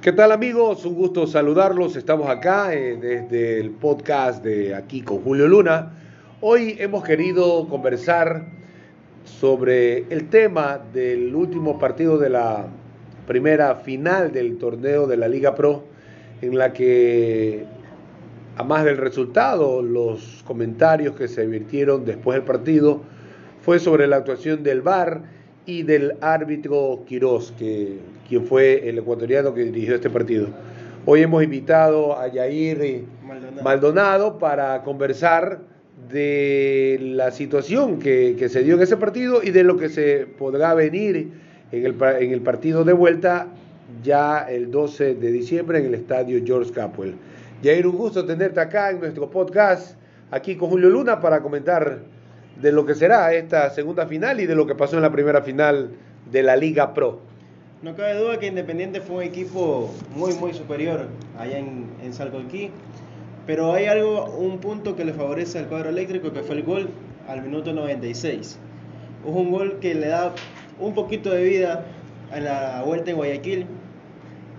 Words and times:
¿Qué 0.00 0.12
tal 0.12 0.30
amigos? 0.30 0.84
Un 0.84 0.94
gusto 0.94 1.26
saludarlos. 1.26 1.96
Estamos 1.96 2.30
acá 2.30 2.72
eh, 2.72 2.96
desde 3.00 3.58
el 3.58 3.70
podcast 3.72 4.44
de 4.44 4.72
aquí 4.72 5.02
con 5.02 5.22
Julio 5.22 5.48
Luna. 5.48 5.90
Hoy 6.40 6.76
hemos 6.78 7.02
querido 7.02 7.66
conversar 7.66 8.46
sobre 9.24 10.04
el 10.10 10.28
tema 10.28 10.78
del 10.92 11.34
último 11.34 11.80
partido 11.80 12.16
de 12.16 12.30
la 12.30 12.68
primera 13.26 13.74
final 13.74 14.30
del 14.30 14.56
torneo 14.58 15.08
de 15.08 15.16
la 15.16 15.26
Liga 15.26 15.56
Pro, 15.56 15.82
en 16.42 16.56
la 16.56 16.72
que, 16.72 17.64
a 18.56 18.62
más 18.62 18.84
del 18.84 18.98
resultado, 18.98 19.82
los 19.82 20.44
comentarios 20.46 21.16
que 21.16 21.26
se 21.26 21.44
virtieron 21.44 22.04
después 22.04 22.36
del 22.36 22.44
partido 22.44 23.00
fue 23.62 23.80
sobre 23.80 24.06
la 24.06 24.18
actuación 24.18 24.62
del 24.62 24.80
VAR 24.80 25.37
y 25.68 25.82
del 25.82 26.14
árbitro 26.22 27.04
Quirós, 27.06 27.52
que, 27.58 27.98
quien 28.26 28.46
fue 28.46 28.88
el 28.88 28.96
ecuatoriano 28.96 29.52
que 29.52 29.64
dirigió 29.64 29.96
este 29.96 30.08
partido. 30.08 30.48
Hoy 31.04 31.20
hemos 31.20 31.44
invitado 31.44 32.18
a 32.18 32.26
Yair 32.26 33.04
Maldonado, 33.62 34.38
para 34.38 34.82
conversar 34.82 35.60
de 36.10 36.98
la 37.02 37.30
situación 37.32 37.98
que, 37.98 38.48
se 38.48 38.62
dio 38.62 38.76
en 38.76 38.80
ese 38.80 38.96
partido 38.96 39.42
y 39.42 39.50
de 39.50 39.62
lo 39.62 39.76
que 39.76 39.90
se 39.90 40.26
podrá 40.38 40.72
venir 40.72 41.32
en 41.70 41.84
el, 41.84 41.96
en 42.18 42.32
el 42.32 42.40
partido 42.40 42.82
de 42.82 42.94
vuelta 42.94 43.48
ya 44.02 44.46
el 44.48 44.70
12 44.70 45.16
de 45.16 45.32
diciembre 45.32 45.80
en 45.80 45.84
el 45.84 45.94
estadio 45.94 46.40
George 46.46 46.72
Capwell. 46.72 47.14
Yair, 47.62 47.86
un 47.86 47.98
gusto 47.98 48.24
tenerte 48.24 48.58
acá 48.58 48.90
en 48.90 49.00
nuestro 49.00 49.28
podcast, 49.28 49.98
aquí 50.30 50.56
con 50.56 50.70
Julio 50.70 50.88
Luna, 50.88 51.20
para 51.20 51.42
comentar 51.42 51.98
de 52.60 52.72
lo 52.72 52.84
que 52.86 52.94
será 52.94 53.32
esta 53.34 53.70
segunda 53.70 54.06
final 54.06 54.40
y 54.40 54.46
de 54.46 54.54
lo 54.54 54.66
que 54.66 54.74
pasó 54.74 54.96
en 54.96 55.02
la 55.02 55.12
primera 55.12 55.42
final 55.42 55.90
de 56.30 56.42
la 56.42 56.56
Liga 56.56 56.94
Pro. 56.94 57.20
No 57.82 57.94
cabe 57.94 58.14
duda 58.14 58.38
que 58.38 58.48
Independiente 58.48 59.00
fue 59.00 59.16
un 59.16 59.22
equipo 59.22 59.94
muy, 60.16 60.34
muy 60.34 60.52
superior 60.52 61.06
allá 61.38 61.58
en, 61.58 61.86
en 62.02 62.12
pero 63.48 63.72
hay 63.72 63.86
algo, 63.86 64.26
un 64.26 64.58
punto 64.58 64.94
que 64.94 65.06
le 65.06 65.14
favorece 65.14 65.58
al 65.58 65.68
cuadro 65.68 65.88
eléctrico, 65.88 66.32
que 66.32 66.42
fue 66.42 66.56
el 66.56 66.64
gol 66.64 66.90
al 67.28 67.40
minuto 67.40 67.72
96. 67.72 68.40
Es 68.40 68.58
un 69.24 69.50
gol 69.50 69.78
que 69.80 69.94
le 69.94 70.08
da 70.08 70.34
un 70.78 70.92
poquito 70.92 71.30
de 71.30 71.44
vida 71.44 71.86
a 72.30 72.40
la 72.40 72.82
vuelta 72.84 73.10
en 73.10 73.16
Guayaquil. 73.16 73.66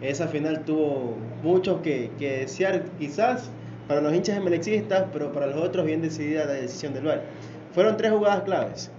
Esa 0.01 0.27
final 0.27 0.61
tuvo 0.61 1.17
mucho 1.43 1.83
que, 1.83 2.09
que 2.17 2.39
desear, 2.39 2.83
quizás 2.97 3.51
para 3.87 4.01
los 4.01 4.11
hinchas 4.11 4.37
emelexistas, 4.37 5.05
pero 5.13 5.31
para 5.31 5.45
los 5.45 5.57
otros 5.57 5.85
bien 5.85 6.01
decidida 6.01 6.45
la 6.45 6.53
decisión 6.53 6.93
del 6.95 7.03
VAR. 7.03 7.21
Fueron 7.73 7.97
tres 7.97 8.11
jugadas 8.11 8.43
claves. 8.43 8.91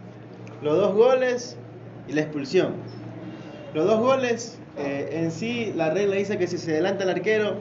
Los 0.62 0.76
dos 0.76 0.94
goles 0.94 1.56
y 2.08 2.12
la 2.12 2.22
expulsión. 2.22 2.74
Los 3.74 3.86
dos 3.86 4.00
goles, 4.00 4.58
eh, 4.78 5.08
en 5.12 5.30
sí, 5.30 5.72
la 5.76 5.90
regla 5.90 6.16
dice 6.16 6.38
que 6.38 6.46
si 6.46 6.58
se 6.58 6.72
adelanta 6.72 7.04
el 7.04 7.10
arquero... 7.10 7.56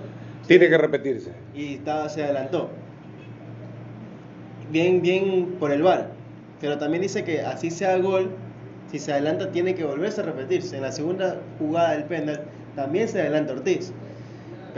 Tiene 0.47 0.69
que 0.69 0.77
repetirse. 0.77 1.31
Y 1.53 1.75
estaba, 1.75 2.09
se 2.09 2.23
adelantó. 2.23 2.69
Bien, 4.71 5.01
bien 5.01 5.55
por 5.59 5.71
el 5.71 5.83
VAR. 5.83 6.11
Pero 6.59 6.77
también 6.77 7.01
dice 7.01 7.23
que 7.23 7.41
así 7.41 7.71
sea 7.71 7.97
gol, 7.97 8.31
si 8.91 8.99
se 8.99 9.13
adelanta 9.13 9.51
tiene 9.51 9.75
que 9.75 9.83
volverse 9.83 10.21
a 10.21 10.25
repetirse. 10.25 10.75
En 10.75 10.81
la 10.83 10.91
segunda 10.91 11.39
jugada 11.59 11.91
del 11.91 12.03
penal 12.05 12.41
también 12.75 13.07
se 13.07 13.21
adelanta 13.21 13.53
Ortiz. 13.53 13.91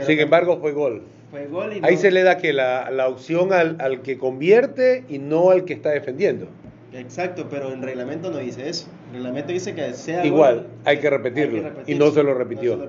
Sin 0.06 0.18
embargo, 0.18 0.58
fue 0.58 0.72
gol. 0.72 1.02
Ahí 1.82 1.96
se 1.96 2.10
le 2.10 2.22
da 2.22 2.36
que 2.36 2.52
la, 2.52 2.90
la 2.90 3.08
opción 3.08 3.52
al, 3.52 3.76
al, 3.80 4.02
que 4.02 4.18
convierte 4.18 5.04
y 5.08 5.18
no 5.18 5.50
al 5.50 5.64
que 5.64 5.72
está 5.72 5.90
defendiendo. 5.90 6.46
Exacto, 6.92 7.46
pero 7.48 7.72
el 7.72 7.80
reglamento 7.80 8.30
no 8.30 8.36
dice 8.36 8.68
eso. 8.68 8.88
El 9.08 9.18
reglamento 9.18 9.52
dice 9.52 9.74
que 9.74 9.94
sea 9.94 10.26
igual, 10.26 10.66
hay, 10.84 10.98
que 10.98 11.08
repetirlo, 11.08 11.70
y 11.86 11.94
no 11.94 12.10
se 12.10 12.22
lo 12.22 12.34
repitió. 12.34 12.86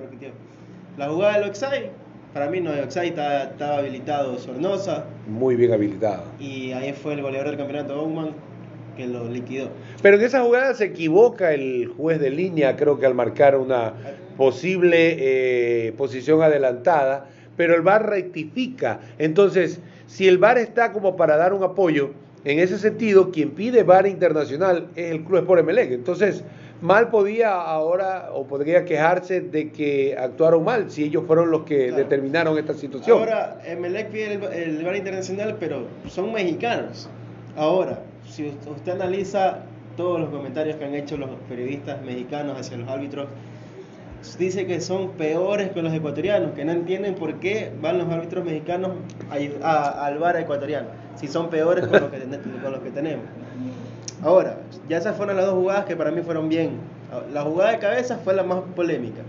La 0.97 1.09
jugada 1.09 1.39
del 1.39 1.49
Oxai, 1.49 1.89
para 2.33 2.49
mí 2.49 2.59
no 2.59 2.73
es 2.73 2.83
Oxai, 2.83 3.09
estaba, 3.09 3.43
estaba, 3.43 3.77
habilitado 3.77 4.37
Sornosa. 4.37 5.05
Muy 5.25 5.55
bien 5.55 5.71
habilitado. 5.71 6.23
Y 6.37 6.73
ahí 6.73 6.91
fue 6.91 7.13
el 7.13 7.21
goleador 7.21 7.47
del 7.47 7.57
campeonato 7.57 7.95
Bowman 7.95 8.31
que 8.97 9.07
lo 9.07 9.27
liquidó. 9.29 9.69
Pero 10.01 10.17
en 10.17 10.23
esa 10.23 10.41
jugada 10.41 10.73
se 10.73 10.85
equivoca 10.85 11.53
el 11.53 11.87
juez 11.87 12.19
de 12.19 12.29
línea, 12.29 12.75
creo 12.75 12.99
que 12.99 13.05
al 13.05 13.15
marcar 13.15 13.55
una 13.55 13.93
posible 14.35 15.15
eh, 15.87 15.93
posición 15.93 16.41
adelantada 16.43 17.29
pero 17.57 17.75
el 17.75 17.81
VAR 17.81 18.09
rectifica. 18.09 18.99
Entonces, 19.17 19.79
si 20.07 20.27
el 20.27 20.37
VAR 20.37 20.57
está 20.57 20.91
como 20.91 21.15
para 21.15 21.37
dar 21.37 21.53
un 21.53 21.63
apoyo, 21.63 22.11
en 22.45 22.59
ese 22.59 22.77
sentido, 22.77 23.31
quien 23.31 23.51
pide 23.51 23.83
VAR 23.83 24.05
internacional 24.05 24.87
es 24.95 25.11
el 25.11 25.23
Club 25.23 25.39
Sport 25.39 25.61
Emelec. 25.61 25.91
Entonces, 25.91 26.43
mal 26.81 27.09
podía 27.09 27.53
ahora 27.53 28.29
o 28.33 28.45
podría 28.45 28.83
quejarse 28.83 29.39
de 29.39 29.71
que 29.71 30.17
actuaron 30.17 30.65
mal 30.65 30.91
si 30.91 31.05
ellos 31.05 31.23
fueron 31.25 31.51
los 31.51 31.63
que 31.63 31.91
determinaron 31.93 32.57
esta 32.57 32.73
situación. 32.73 33.19
Ahora, 33.19 33.59
Emelec 33.65 34.09
pide 34.09 34.33
el, 34.33 34.83
VAR 34.83 34.95
internacional, 34.97 35.55
pero 35.59 35.85
son 36.09 36.33
mexicanos. 36.33 37.09
Ahora, 37.55 38.01
si 38.29 38.47
usted 38.47 38.91
analiza 38.91 39.59
todos 39.95 40.19
los 40.19 40.29
comentarios 40.29 40.75
que 40.75 40.85
han 40.85 40.95
hecho 40.95 41.15
los 41.15 41.29
periodistas 41.47 42.01
mexicanos 42.03 42.59
hacia 42.59 42.77
los 42.77 42.89
árbitros, 42.89 43.27
dice 44.37 44.65
que 44.65 44.79
son 44.81 45.11
peores 45.11 45.71
que 45.71 45.81
los 45.81 45.93
ecuatorianos, 45.93 46.51
que 46.53 46.65
no 46.65 46.71
entienden 46.71 47.15
por 47.15 47.35
qué 47.35 47.71
van 47.81 47.97
los 47.97 48.09
árbitros 48.09 48.45
mexicanos 48.45 48.91
a, 49.61 50.05
al 50.05 50.17
bar 50.17 50.37
ecuatoriano, 50.37 50.87
si 51.15 51.27
son 51.27 51.49
peores 51.49 51.87
con 51.87 52.01
los, 52.01 52.11
que, 52.11 52.19
con 52.19 52.71
los 52.71 52.81
que 52.81 52.91
tenemos. 52.91 53.25
Ahora, 54.23 54.59
ya 54.87 54.97
esas 54.97 55.17
fueron 55.17 55.35
las 55.35 55.45
dos 55.45 55.55
jugadas 55.55 55.85
que 55.85 55.95
para 55.95 56.11
mí 56.11 56.21
fueron 56.21 56.47
bien. 56.49 56.77
La 57.33 57.41
jugada 57.41 57.71
de 57.71 57.79
cabeza 57.79 58.17
fue 58.17 58.33
la 58.33 58.43
más 58.43 58.61
polémica. 58.75 59.21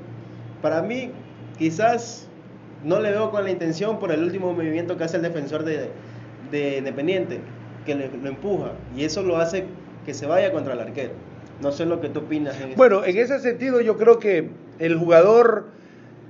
Para 0.62 0.80
mí, 0.82 1.10
quizás 1.58 2.28
no 2.84 3.00
le 3.00 3.10
veo 3.10 3.30
con 3.30 3.44
la 3.44 3.50
intención 3.50 3.98
por 3.98 4.12
el 4.12 4.22
último 4.22 4.52
movimiento 4.52 4.96
que 4.96 5.04
hace 5.04 5.16
el 5.16 5.22
defensor 5.22 5.64
de, 5.64 5.90
de 6.50 6.78
Independiente, 6.78 7.40
que 7.84 7.94
lo 7.94 8.28
empuja, 8.28 8.72
y 8.96 9.04
eso 9.04 9.22
lo 9.22 9.36
hace 9.36 9.64
que 10.06 10.14
se 10.14 10.26
vaya 10.26 10.52
contra 10.52 10.74
el 10.74 10.80
arquero. 10.80 11.12
No 11.60 11.72
sé 11.72 11.86
lo 11.86 12.00
que 12.00 12.08
tú 12.08 12.20
opinas. 12.20 12.60
En 12.60 12.74
bueno, 12.74 13.04
en 13.04 13.16
ese 13.16 13.38
sentido 13.38 13.80
yo 13.80 13.96
creo 13.96 14.18
que 14.18 14.50
el 14.78 14.96
jugador 14.96 15.66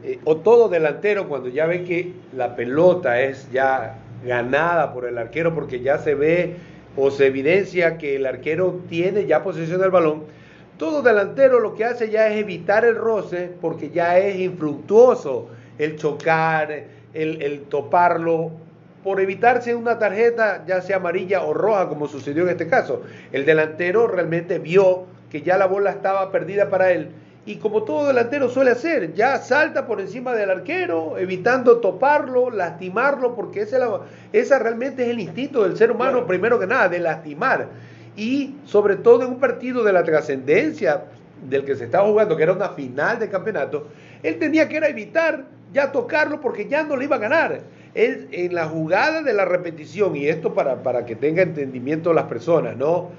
eh, 0.02 0.18
o 0.24 0.36
todo 0.36 0.68
delantero 0.68 1.28
cuando 1.28 1.48
ya 1.48 1.66
ve 1.66 1.84
que 1.84 2.12
la 2.36 2.56
pelota 2.56 3.20
es 3.20 3.50
ya 3.50 3.98
ganada 4.24 4.92
por 4.92 5.06
el 5.06 5.18
arquero 5.18 5.54
porque 5.54 5.80
ya 5.80 5.98
se 5.98 6.14
ve 6.14 6.56
o 6.96 7.10
se 7.10 7.26
evidencia 7.26 7.98
que 7.98 8.16
el 8.16 8.26
arquero 8.26 8.80
tiene 8.88 9.26
ya 9.26 9.42
posesión 9.42 9.80
del 9.80 9.90
balón, 9.90 10.24
todo 10.78 11.02
delantero 11.02 11.60
lo 11.60 11.74
que 11.74 11.84
hace 11.84 12.10
ya 12.10 12.28
es 12.28 12.36
evitar 12.36 12.84
el 12.84 12.96
roce 12.96 13.50
porque 13.60 13.90
ya 13.90 14.18
es 14.18 14.36
infructuoso 14.38 15.48
el 15.78 15.96
chocar, 15.96 16.70
el, 17.12 17.42
el 17.42 17.62
toparlo, 17.62 18.52
por 19.04 19.20
evitarse 19.20 19.74
una 19.74 19.98
tarjeta 19.98 20.64
ya 20.66 20.80
sea 20.80 20.96
amarilla 20.96 21.42
o 21.42 21.52
roja 21.52 21.88
como 21.88 22.08
sucedió 22.08 22.44
en 22.44 22.50
este 22.50 22.68
caso. 22.68 23.02
El 23.32 23.44
delantero 23.44 24.06
realmente 24.06 24.58
vio 24.58 25.04
que 25.30 25.42
ya 25.42 25.58
la 25.58 25.66
bola 25.66 25.90
estaba 25.90 26.32
perdida 26.32 26.70
para 26.70 26.90
él. 26.92 27.10
Y 27.46 27.56
como 27.56 27.82
todo 27.82 28.06
delantero 28.06 28.48
suele 28.48 28.70
hacer, 28.70 29.12
ya 29.12 29.36
salta 29.38 29.86
por 29.86 30.00
encima 30.00 30.32
del 30.34 30.50
arquero, 30.50 31.18
evitando 31.18 31.78
toparlo, 31.78 32.50
lastimarlo, 32.50 33.34
porque 33.34 33.60
esa, 33.60 34.00
esa 34.32 34.58
realmente 34.58 35.02
es 35.02 35.10
el 35.10 35.20
instinto 35.20 35.62
del 35.62 35.76
ser 35.76 35.90
humano, 35.90 36.26
primero 36.26 36.58
que 36.58 36.66
nada, 36.66 36.88
de 36.88 37.00
lastimar. 37.00 37.68
Y 38.16 38.54
sobre 38.64 38.96
todo 38.96 39.24
en 39.24 39.32
un 39.32 39.40
partido 39.40 39.84
de 39.84 39.92
la 39.92 40.04
trascendencia 40.04 41.04
del 41.46 41.66
que 41.66 41.76
se 41.76 41.84
estaba 41.84 42.08
jugando, 42.08 42.34
que 42.34 42.44
era 42.44 42.52
una 42.52 42.70
final 42.70 43.18
de 43.18 43.28
campeonato, 43.28 43.88
él 44.22 44.38
tenía 44.38 44.66
que 44.66 44.78
era 44.78 44.88
evitar 44.88 45.44
ya 45.74 45.92
tocarlo 45.92 46.40
porque 46.40 46.66
ya 46.66 46.82
no 46.82 46.96
le 46.96 47.04
iba 47.04 47.16
a 47.16 47.18
ganar. 47.18 47.60
Él, 47.94 48.28
en 48.32 48.54
la 48.54 48.66
jugada 48.66 49.22
de 49.22 49.34
la 49.34 49.44
repetición, 49.44 50.16
y 50.16 50.28
esto 50.28 50.54
para, 50.54 50.82
para 50.82 51.04
que 51.04 51.14
tenga 51.14 51.42
entendimiento 51.42 52.14
las 52.14 52.24
personas, 52.24 52.76
¿no? 52.76 53.10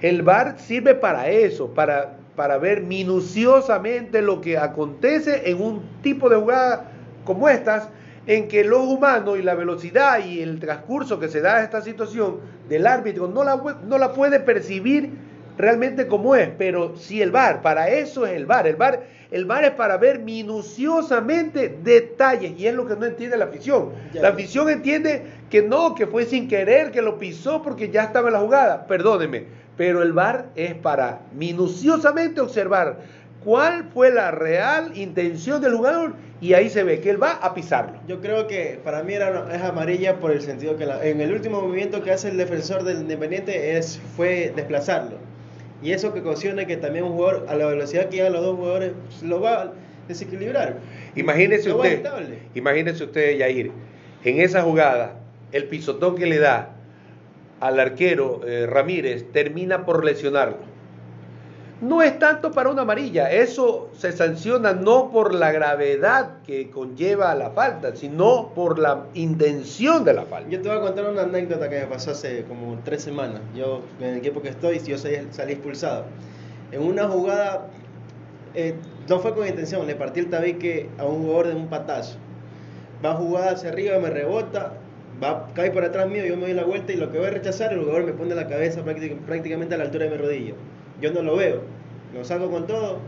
El 0.00 0.22
VAR 0.22 0.58
sirve 0.58 0.94
para 0.94 1.28
eso, 1.28 1.72
para, 1.72 2.16
para 2.36 2.58
ver 2.58 2.82
minuciosamente 2.82 4.22
lo 4.22 4.40
que 4.40 4.58
acontece 4.58 5.50
en 5.50 5.62
un 5.62 5.82
tipo 6.02 6.28
de 6.28 6.36
jugada 6.36 6.90
como 7.24 7.48
estas, 7.48 7.88
en 8.26 8.48
que 8.48 8.64
lo 8.64 8.82
humano 8.82 9.36
y 9.36 9.42
la 9.42 9.54
velocidad 9.54 10.24
y 10.24 10.40
el 10.40 10.58
transcurso 10.58 11.20
que 11.20 11.28
se 11.28 11.40
da 11.40 11.56
a 11.56 11.62
esta 11.62 11.82
situación 11.82 12.40
del 12.68 12.86
árbitro 12.86 13.28
no 13.28 13.44
la, 13.44 13.56
no 13.86 13.98
la 13.98 14.12
puede 14.12 14.40
percibir 14.40 15.12
realmente 15.56 16.06
como 16.08 16.34
es, 16.34 16.48
pero 16.58 16.96
si 16.96 17.22
el 17.22 17.30
VAR, 17.30 17.62
para 17.62 17.88
eso 17.88 18.26
es 18.26 18.32
el 18.32 18.46
VAR, 18.46 18.66
el 18.66 18.76
VAR, 18.76 19.04
el 19.30 19.44
VAR 19.44 19.64
es 19.64 19.70
para 19.72 19.96
ver 19.98 20.18
minuciosamente 20.20 21.76
detalles 21.82 22.58
y 22.58 22.66
es 22.66 22.74
lo 22.74 22.86
que 22.86 22.96
no 22.96 23.06
entiende 23.06 23.36
la 23.36 23.46
afición. 23.46 23.90
La 24.14 24.28
afición 24.28 24.68
entiende 24.68 25.22
que 25.50 25.62
no, 25.62 25.94
que 25.94 26.06
fue 26.06 26.24
sin 26.24 26.48
querer, 26.48 26.90
que 26.90 27.02
lo 27.02 27.18
pisó 27.18 27.62
porque 27.62 27.90
ya 27.90 28.04
estaba 28.04 28.28
en 28.28 28.34
la 28.34 28.40
jugada, 28.40 28.86
perdóneme, 28.86 29.44
pero 29.76 30.02
el 30.02 30.12
VAR 30.12 30.46
es 30.56 30.74
para 30.74 31.20
minuciosamente 31.34 32.40
observar 32.40 32.98
cuál 33.44 33.84
fue 33.92 34.10
la 34.10 34.30
real 34.30 34.96
intención 34.96 35.60
del 35.60 35.74
jugador 35.74 36.14
y 36.40 36.54
ahí 36.54 36.68
se 36.68 36.82
ve 36.82 37.00
que 37.00 37.10
él 37.10 37.22
va 37.22 37.32
a 37.32 37.54
pisarlo. 37.54 37.98
Yo 38.08 38.20
creo 38.20 38.46
que 38.46 38.78
para 38.82 39.02
mí 39.02 39.14
era, 39.14 39.54
es 39.54 39.62
amarilla 39.62 40.16
por 40.16 40.30
el 40.30 40.40
sentido 40.40 40.76
que 40.76 40.84
en 40.84 41.20
el 41.20 41.32
último 41.32 41.60
movimiento 41.60 42.02
que 42.02 42.10
hace 42.10 42.28
el 42.28 42.36
defensor 42.36 42.84
del 42.84 42.98
Independiente 42.98 43.76
es, 43.76 44.00
fue 44.16 44.52
desplazarlo. 44.54 45.16
Y 45.82 45.92
eso 45.92 46.14
que 46.14 46.20
ocasiona 46.20 46.66
que 46.66 46.76
también 46.76 47.04
un 47.04 47.12
jugador, 47.12 47.46
a 47.48 47.54
la 47.54 47.66
velocidad 47.66 48.08
que 48.08 48.16
llegan 48.16 48.32
los 48.32 48.42
dos 48.42 48.56
jugadores, 48.56 48.92
lo 49.22 49.40
va, 49.40 49.72
desequilibrar. 50.08 50.76
Imagínese 51.14 51.70
va 51.70 51.76
usted, 51.76 52.04
imagínese 52.54 53.04
usted, 53.04 53.38
Yair, 53.38 53.70
en 54.24 54.40
esa 54.40 54.62
jugada, 54.62 55.16
el 55.52 55.64
pisotón 55.64 56.16
que 56.16 56.26
le 56.26 56.38
da 56.38 56.73
al 57.64 57.80
arquero 57.80 58.42
eh, 58.46 58.66
Ramírez 58.66 59.32
termina 59.32 59.86
por 59.86 60.04
lesionarlo. 60.04 60.58
No 61.80 62.02
es 62.02 62.18
tanto 62.18 62.50
para 62.52 62.68
una 62.68 62.82
amarilla, 62.82 63.32
eso 63.32 63.88
se 63.96 64.12
sanciona 64.12 64.74
no 64.74 65.10
por 65.10 65.34
la 65.34 65.50
gravedad 65.50 66.42
que 66.46 66.70
conlleva 66.70 67.34
la 67.34 67.52
falta, 67.52 67.96
sino 67.96 68.50
por 68.54 68.78
la 68.78 69.06
intención 69.14 70.04
de 70.04 70.12
la 70.12 70.26
falta. 70.26 70.50
Yo 70.50 70.60
te 70.60 70.68
voy 70.68 70.76
a 70.76 70.80
contar 70.82 71.10
una 71.10 71.22
anécdota 71.22 71.70
que 71.70 71.80
me 71.80 71.86
pasó 71.86 72.10
hace 72.10 72.44
como 72.44 72.78
tres 72.84 73.02
semanas. 73.02 73.40
Yo, 73.56 73.80
en 73.98 74.08
el 74.08 74.18
equipo 74.18 74.42
que 74.42 74.50
estoy, 74.50 74.78
yo 74.80 74.98
salí, 74.98 75.52
expulsado. 75.52 76.04
En 76.70 76.82
una 76.82 77.08
jugada, 77.08 77.68
eh, 78.54 78.74
no 79.08 79.20
fue 79.20 79.34
con 79.34 79.46
intención, 79.46 79.86
le 79.86 79.94
partí 79.94 80.20
el 80.20 80.28
tabique 80.28 80.90
a 80.98 81.06
un 81.06 81.22
jugador 81.22 81.48
de 81.48 81.54
un 81.54 81.68
patazo. 81.68 82.18
Va 83.02 83.14
jugada 83.14 83.52
hacia 83.52 83.70
arriba, 83.70 83.98
me 83.98 84.10
rebota, 84.10 84.74
va, 85.24 85.48
cae 85.54 85.70
por 85.70 85.84
atrás 85.84 86.08
mío, 86.08 86.24
yo 86.24 86.36
me 86.36 86.42
doy 86.46 86.54
la 86.54 86.64
vuelta 86.64 86.92
y 86.92 86.96
lo 86.96 87.10
que 87.10 87.18
voy 87.18 87.26
a 87.26 87.30
rechazar, 87.30 87.72
el 87.72 87.80
jugador 87.80 88.04
me 88.04 88.12
pone 88.12 88.34
la 88.34 88.46
cabeza 88.48 88.84
práctic- 88.84 89.16
prácticamente 89.26 89.74
a 89.74 89.78
la 89.78 89.84
altura 89.84 90.04
de 90.04 90.10
mi 90.12 90.16
rodilla. 90.16 90.54
Yo 91.00 91.12
no 91.12 91.22
lo 91.22 91.36
veo, 91.36 91.60
lo 92.14 92.24
saco 92.24 92.50
con 92.50 92.66
todo, 92.66 92.98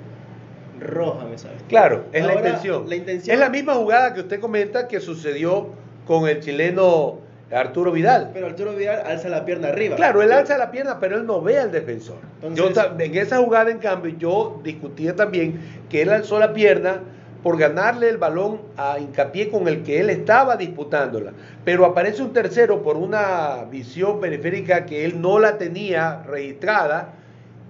roja 0.81 1.25
me 1.27 1.39
sale. 1.39 1.55
Claro, 1.69 2.05
es 2.13 2.25
la 2.25 2.35
intención. 2.35 2.89
la 2.89 2.97
intención- 2.97 3.35
Es 3.35 3.41
la 3.41 3.49
misma 3.49 3.75
jugada 3.75 4.13
que 4.15 4.21
usted 4.21 4.41
comenta 4.41 4.89
que 4.89 5.01
sucedió 5.01 5.69
con 6.07 6.29
el 6.29 6.41
chileno 6.41 7.19
Arturo 7.51 7.93
Vidal. 7.93 8.31
Pero 8.35 8.47
Arturo 8.47 8.75
Vidal 8.75 9.03
alza 9.07 9.29
la 9.29 9.45
pierna 9.45 9.69
arriba. 9.69 9.97
Claro, 9.97 10.21
él 10.21 10.33
alza 10.33 10.59
la 10.59 10.71
pierna, 10.71 10.99
pero 11.01 11.17
él 11.17 11.27
no 11.27 11.41
ve 11.41 11.59
al 11.59 11.71
defensor. 11.73 12.17
Entonces- 12.43 12.75
Yo 12.75 13.05
en 13.05 13.17
esa 13.17 13.39
jugada, 13.39 13.71
en 13.71 13.79
cambio, 13.79 14.15
yo 14.19 14.61
discutía 14.65 15.15
también 15.15 15.61
que 15.89 16.03
él 16.03 16.11
alzó 16.11 16.39
la 16.39 16.53
pierna 16.53 17.01
por 17.47 17.59
ganarle 17.59 18.09
el 18.09 18.17
balón 18.17 18.61
a 18.77 18.99
hincapié 18.99 19.51
con 19.51 19.69
el 19.69 19.85
que 19.85 20.01
él 20.01 20.11
estaba 20.11 20.57
disputándola. 20.57 21.33
Pero 21.65 21.85
aparece 21.85 22.21
un 22.21 22.33
tercero 22.33 22.83
por 22.83 22.97
una 22.97 23.67
visión 23.71 24.19
periférica 24.19 24.85
que 24.85 25.05
él 25.05 25.21
no 25.21 25.39
la 25.39 25.57
tenía 25.57 26.25
registrada 26.25 27.15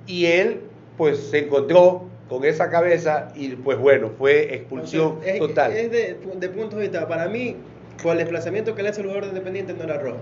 y 0.06 0.24
él 0.24 0.62
pues 0.96 1.18
se 1.28 1.40
encontró 1.40 2.04
con 2.26 2.46
esa 2.46 2.70
cabeza 2.70 3.28
y 3.34 3.50
pues 3.50 3.76
bueno, 3.76 4.12
fue 4.16 4.54
expulsión 4.54 5.18
es, 5.22 5.38
total. 5.40 5.72
Es 5.72 5.90
de, 5.90 6.20
de 6.36 6.48
punto 6.48 6.76
de 6.76 6.82
vista. 6.88 7.06
Para 7.06 7.28
mí, 7.28 7.56
por 8.02 8.12
el 8.12 8.20
desplazamiento 8.20 8.74
que 8.74 8.82
le 8.82 8.88
hace 8.88 9.02
el 9.02 9.08
jugador 9.08 9.24
de 9.24 9.28
Independiente 9.32 9.74
no 9.74 9.84
era 9.84 9.98
roja. 9.98 10.20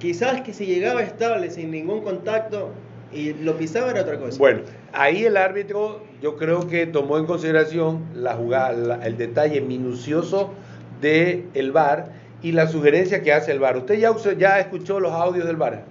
Quizás 0.00 0.42
que 0.42 0.52
si 0.52 0.66
llegaba 0.66 1.02
estable, 1.02 1.50
sin 1.50 1.70
ningún 1.70 2.02
contacto, 2.02 2.72
y 3.14 3.34
lo 3.34 3.56
pisaba 3.56 3.90
era 3.90 4.02
otra 4.02 4.18
cosa. 4.18 4.38
Bueno, 4.38 4.60
ahí 4.92 5.24
el 5.24 5.36
árbitro 5.36 6.00
yo 6.20 6.36
creo 6.36 6.66
que 6.68 6.86
tomó 6.86 7.18
en 7.18 7.26
consideración 7.26 8.04
la 8.14 8.34
jugada, 8.34 8.72
la- 8.72 9.06
el 9.06 9.16
detalle 9.16 9.60
minucioso 9.60 10.52
del 11.00 11.44
el 11.54 11.72
VAR 11.72 12.12
y 12.42 12.52
la 12.52 12.66
sugerencia 12.66 13.22
que 13.22 13.32
hace 13.32 13.52
el 13.52 13.58
VAR. 13.60 13.76
Usted 13.76 13.98
ya, 13.98 14.12
ya 14.38 14.58
escuchó 14.60 15.00
los 15.00 15.12
audios 15.12 15.46
del 15.46 15.56
VAR. 15.56 15.84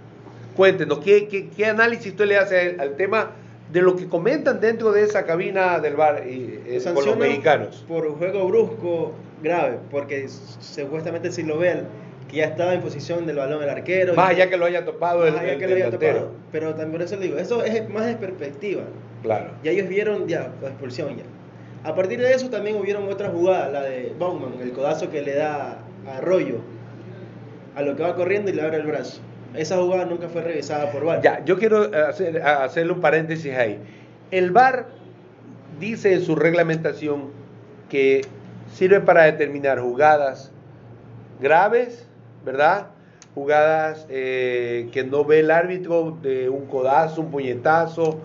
Cuéntenos, 0.56 1.00
¿qué, 1.00 1.28
qué, 1.28 1.50
qué 1.50 1.66
análisis 1.66 2.12
usted 2.12 2.26
le 2.26 2.38
hace 2.38 2.76
al, 2.80 2.96
tema 2.96 3.32
de 3.72 3.82
lo 3.82 3.96
que 3.96 4.08
comentan 4.08 4.60
dentro 4.60 4.92
de 4.92 5.02
esa 5.04 5.26
cabina 5.26 5.80
del 5.80 5.96
VAR 5.96 6.28
y, 6.28 6.62
eh, 6.68 6.82
con 6.94 7.06
los 7.06 7.18
mexicanos? 7.18 7.84
Por 7.88 8.06
un 8.06 8.16
juego 8.16 8.48
brusco 8.48 9.14
grave, 9.42 9.80
porque 9.90 10.28
supuestamente 10.28 11.32
si 11.32 11.44
lo 11.44 11.58
ven, 11.58 11.84
que 12.34 12.40
ya 12.40 12.46
estaba 12.46 12.74
en 12.74 12.82
posición 12.82 13.26
del 13.28 13.38
balón 13.38 13.62
el 13.62 13.70
arquero. 13.70 14.16
Más 14.16 14.32
allá 14.32 14.50
que 14.50 14.58
lo 14.58 14.66
haya 14.66 14.84
topado 14.84 15.26
el, 15.28 15.36
el 15.36 15.60
que 15.60 15.68
lo 15.68 15.76
haya 15.76 15.92
topado. 15.92 16.32
Pero 16.52 16.70
también 16.72 16.92
por 16.92 17.02
eso 17.04 17.16
le 17.16 17.24
digo, 17.24 17.38
eso 17.38 17.64
es 17.64 17.88
más 17.90 18.08
de 18.08 18.16
perspectiva. 18.16 18.84
Claro. 19.22 19.52
Ya 19.64 19.72
ellos 19.72 19.88
vieron 19.88 20.28
ya 20.28 20.52
la 20.62 20.70
expulsión 20.70 21.16
ya. 21.16 21.24
A 21.84 21.96
partir 21.96 22.20
de 22.20 22.34
eso 22.34 22.50
también 22.50 22.78
hubieron 22.78 23.08
otras 23.10 23.32
jugadas, 23.32 23.72
la 23.72 23.82
de 23.84 24.14
Bauman, 24.18 24.54
el 24.62 24.72
codazo 24.72 25.12
que 25.12 25.22
le 25.22 25.36
da 25.36 25.80
a 26.08 26.18
Arroyo, 26.18 26.60
a 27.76 27.82
lo 27.82 27.96
que 27.96 28.04
va 28.04 28.16
corriendo 28.16 28.50
y 28.50 28.54
le 28.54 28.62
abre 28.62 28.78
el 28.78 28.88
brazo. 28.88 29.22
Esa 29.54 29.78
jugada 29.78 30.06
nunca 30.06 30.28
fue 30.30 30.42
revisada 30.42 30.92
por 30.92 31.06
VAR. 31.06 31.22
Ya, 31.22 31.44
yo 31.46 31.58
quiero 31.58 31.92
hacer, 32.08 32.42
hacerle 32.42 32.94
un 32.94 33.02
paréntesis 33.02 33.54
ahí. 33.54 33.78
El 34.32 34.52
VAR 34.52 34.88
dice 35.80 36.14
en 36.14 36.22
su 36.22 36.36
reglamentación 36.36 37.32
que 37.90 38.22
sirve 38.74 39.02
para 39.02 39.24
determinar 39.24 39.80
jugadas 39.80 40.52
graves, 41.40 42.08
¿verdad? 42.46 42.88
Jugadas 43.36 44.06
eh, 44.10 44.90
que 44.92 45.04
no 45.04 45.26
ve 45.26 45.40
el 45.40 45.52
árbitro 45.52 46.18
de 46.22 46.50
un 46.50 46.66
codazo, 46.68 47.22
un 47.22 47.32
puñetazo, 47.32 48.20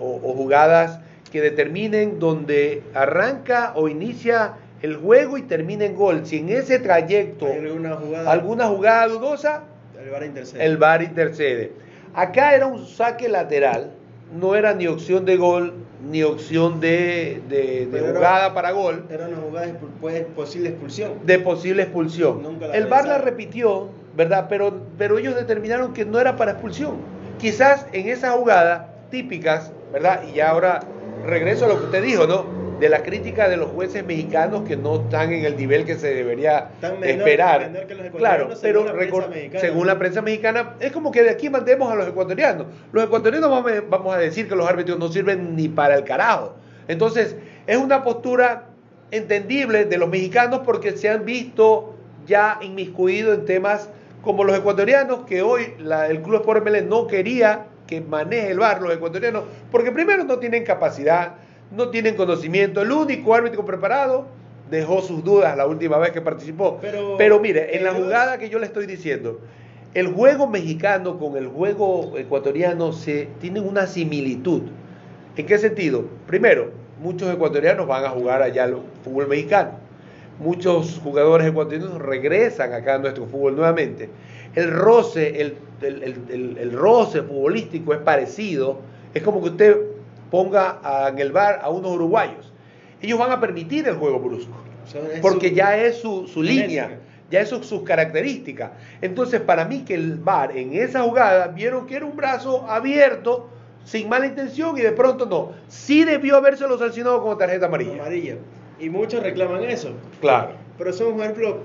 o, 0.00 0.20
o 0.22 0.32
jugadas 0.34 1.00
que 1.30 1.40
determinen 1.40 2.18
donde 2.18 2.82
arranca 2.94 3.72
o 3.74 3.88
inicia 3.88 4.54
el 4.82 4.96
juego 4.96 5.38
y 5.38 5.42
termina 5.42 5.84
en 5.84 5.96
gol. 5.96 6.26
Si 6.26 6.38
en 6.38 6.50
ese 6.50 6.78
trayecto 6.78 7.46
Hay 7.46 7.58
alguna 7.58 7.96
jugada, 7.96 8.30
alguna 8.30 8.66
jugada 8.68 9.08
dudosa, 9.08 9.62
el 10.02 10.10
VAR 10.10 10.24
intercede. 10.24 10.64
el 10.64 10.76
VAR 10.76 11.02
intercede. 11.02 11.72
Acá 12.14 12.54
era 12.54 12.66
un 12.66 12.86
saque 12.86 13.28
lateral, 13.28 13.90
no 14.32 14.54
era 14.54 14.74
ni 14.74 14.86
opción 14.86 15.24
de 15.24 15.36
gol, 15.36 15.74
ni 16.10 16.22
opción 16.22 16.80
de, 16.80 17.40
de- 17.48 17.86
de 17.86 17.88
Pero 17.90 18.06
era- 18.06 18.14
jugada 18.18 18.54
para 18.54 18.72
gol, 18.72 19.04
Era 19.10 19.26
una 19.28 19.36
jugada 19.38 19.66
de 19.66 19.74
pues, 20.00 20.22
posible 20.34 20.68
expulsión. 20.70 21.12
de 21.24 21.38
posible 21.38 21.82
expulsión. 21.82 22.42
El 22.72 22.86
VAR 22.86 23.06
la 23.06 23.18
repitió, 23.18 23.88
¿verdad? 24.16 24.46
Pero, 24.48 24.74
pero 24.98 25.18
ellos 25.18 25.34
determinaron 25.34 25.92
que 25.92 26.04
no 26.04 26.18
era 26.20 26.36
para 26.36 26.52
expulsión. 26.52 26.98
Quizás 27.38 27.86
en 27.92 28.08
esa 28.08 28.32
jugada 28.32 28.94
típicas, 29.10 29.72
¿verdad? 29.92 30.22
Y 30.30 30.34
ya 30.36 30.50
ahora 30.50 30.80
regreso 31.22 31.64
a 31.64 31.68
lo 31.68 31.78
que 31.78 31.84
usted 31.86 32.02
dijo, 32.02 32.26
¿no? 32.26 32.63
De 32.80 32.88
la 32.88 33.02
crítica 33.02 33.48
de 33.48 33.56
los 33.56 33.70
jueces 33.70 34.04
mexicanos 34.04 34.62
que 34.66 34.76
no 34.76 34.96
están 34.96 35.32
en 35.32 35.44
el 35.44 35.56
nivel 35.56 35.84
que 35.84 35.94
se 35.96 36.12
debería 36.14 36.70
Tan 36.80 36.98
menor- 37.00 37.18
esperar. 37.18 37.60
menor 37.70 37.86
que 37.86 37.94
los 37.94 38.06
claro, 38.10 38.48
pero 38.48 38.56
según 38.56 38.86
la 38.86 38.92
prensa 38.92 39.16
recor- 39.16 39.28
mexicana. 39.30 39.60
según 39.60 39.86
la 39.86 39.98
prensa 39.98 40.22
mexicana, 40.22 40.74
es 40.80 40.92
como 40.92 41.10
que 41.12 41.22
de 41.22 41.30
aquí 41.30 41.48
mandemos 41.48 41.90
a 41.90 41.94
los 41.94 42.08
ecuatorianos. 42.08 42.66
Los 42.92 43.04
ecuatorianos 43.04 43.48
vamos 43.50 43.72
a- 43.72 43.80
vamos 43.88 44.14
a 44.14 44.18
decir 44.18 44.48
que 44.48 44.56
los 44.56 44.68
árbitros 44.68 44.98
no 44.98 45.08
sirven 45.08 45.54
ni 45.56 45.68
para 45.68 45.94
el 45.94 46.04
carajo. 46.04 46.54
Entonces, 46.88 47.36
es 47.66 47.76
una 47.76 48.02
postura 48.02 48.66
entendible 49.10 49.84
de 49.84 49.96
los 49.98 50.08
mexicanos 50.08 50.60
porque 50.64 50.96
se 50.96 51.08
han 51.08 51.24
visto 51.24 51.94
ya 52.26 52.58
inmiscuidos 52.62 53.38
en 53.38 53.44
temas 53.44 53.88
como 54.22 54.42
los 54.44 54.56
ecuatorianos, 54.58 55.20
que 55.26 55.42
hoy 55.42 55.74
la- 55.78 56.08
el 56.08 56.22
Club 56.22 56.36
Sport 56.40 56.62
ML 56.66 56.82
no 56.88 57.06
quería 57.06 57.66
que 57.86 58.00
maneje 58.00 58.50
el 58.50 58.58
bar 58.58 58.80
los 58.80 58.92
ecuatorianos, 58.94 59.44
porque 59.70 59.92
primero 59.92 60.24
no 60.24 60.38
tienen 60.38 60.64
capacidad, 60.64 61.34
no 61.76 61.88
tienen 61.90 62.14
conocimiento. 62.16 62.82
El 62.82 62.92
único 62.92 63.34
árbitro 63.34 63.64
preparado 63.64 64.26
dejó 64.70 65.02
sus 65.02 65.22
dudas 65.24 65.56
la 65.56 65.66
última 65.66 65.98
vez 65.98 66.12
que 66.12 66.20
participó. 66.20 66.78
Pero- 66.80 67.16
Pero 67.18 67.40
mire, 67.40 67.76
en 67.76 67.84
la 67.84 67.92
jugada 67.92 68.38
que 68.38 68.48
yo 68.48 68.58
le 68.58 68.66
estoy 68.66 68.86
diciendo, 68.86 69.40
el 69.92 70.08
juego 70.08 70.46
mexicano 70.48 71.18
con 71.18 71.36
el 71.36 71.46
juego 71.48 72.14
ecuatoriano 72.16 72.92
se 72.92 73.28
tienen 73.40 73.66
una 73.68 73.86
similitud. 73.86 74.62
¿En 75.36 75.46
qué 75.46 75.58
sentido? 75.58 76.04
Primero, 76.26 76.70
muchos 77.00 77.32
ecuatorianos 77.32 77.86
van 77.86 78.04
a 78.04 78.10
jugar 78.10 78.42
allá 78.42 78.64
al 78.64 78.78
fútbol 79.04 79.28
mexicano. 79.28 79.70
Muchos 80.38 81.00
jugadores 81.02 81.46
ecuatorianos 81.46 82.00
regresan 82.00 82.72
acá 82.72 82.94
a 82.94 82.98
nuestro 82.98 83.26
fútbol 83.26 83.54
nuevamente. 83.54 84.08
El 84.56 84.72
roce, 84.72 85.40
el- 85.40 85.56
el- 85.82 86.02
el- 86.30 86.58
el 86.58 86.72
roce 86.72 87.22
futbolístico 87.22 87.92
es 87.92 88.00
parecido. 88.00 88.78
Es 89.12 89.22
como 89.22 89.40
que 89.42 89.50
usted 89.50 89.76
ponga 90.30 91.08
en 91.08 91.18
el 91.18 91.32
bar 91.32 91.60
a 91.62 91.70
unos 91.70 91.92
uruguayos. 91.92 92.52
Ellos 93.02 93.18
van 93.18 93.32
a 93.32 93.40
permitir 93.40 93.86
el 93.88 93.96
juego 93.96 94.18
brusco 94.20 94.52
porque 95.22 95.52
ya 95.52 95.76
es 95.76 95.96
su, 95.98 96.26
su 96.26 96.42
línea, 96.42 96.98
ya 97.30 97.40
es 97.40 97.48
su- 97.48 97.62
sus 97.62 97.82
características. 97.82 98.70
Entonces, 99.00 99.40
para 99.40 99.64
mí 99.64 99.82
que 99.84 99.94
el 99.94 100.16
VAR 100.16 100.56
en 100.56 100.74
esa 100.74 101.02
jugada 101.02 101.48
vieron 101.48 101.86
que 101.86 101.96
era 101.96 102.04
un 102.06 102.16
brazo 102.16 102.66
abierto, 102.68 103.48
sin 103.84 104.08
mala 104.08 104.26
intención, 104.26 104.76
y 104.78 104.80
de 104.82 104.92
pronto 104.92 105.26
no. 105.26 105.52
Sí 105.68 106.04
debió 106.04 106.36
habérselo 106.36 106.78
sancionado 106.78 107.22
con 107.22 107.36
tarjeta 107.38 107.66
amarilla. 107.66 107.94
amarilla. 107.94 108.36
Y 108.80 108.88
muchos 108.90 109.22
reclaman 109.22 109.64
eso. 109.64 109.90
Claro. 110.20 110.52
Pero 110.78 110.92
son, 110.92 111.12
por 111.14 111.22
ejemplo, 111.24 111.58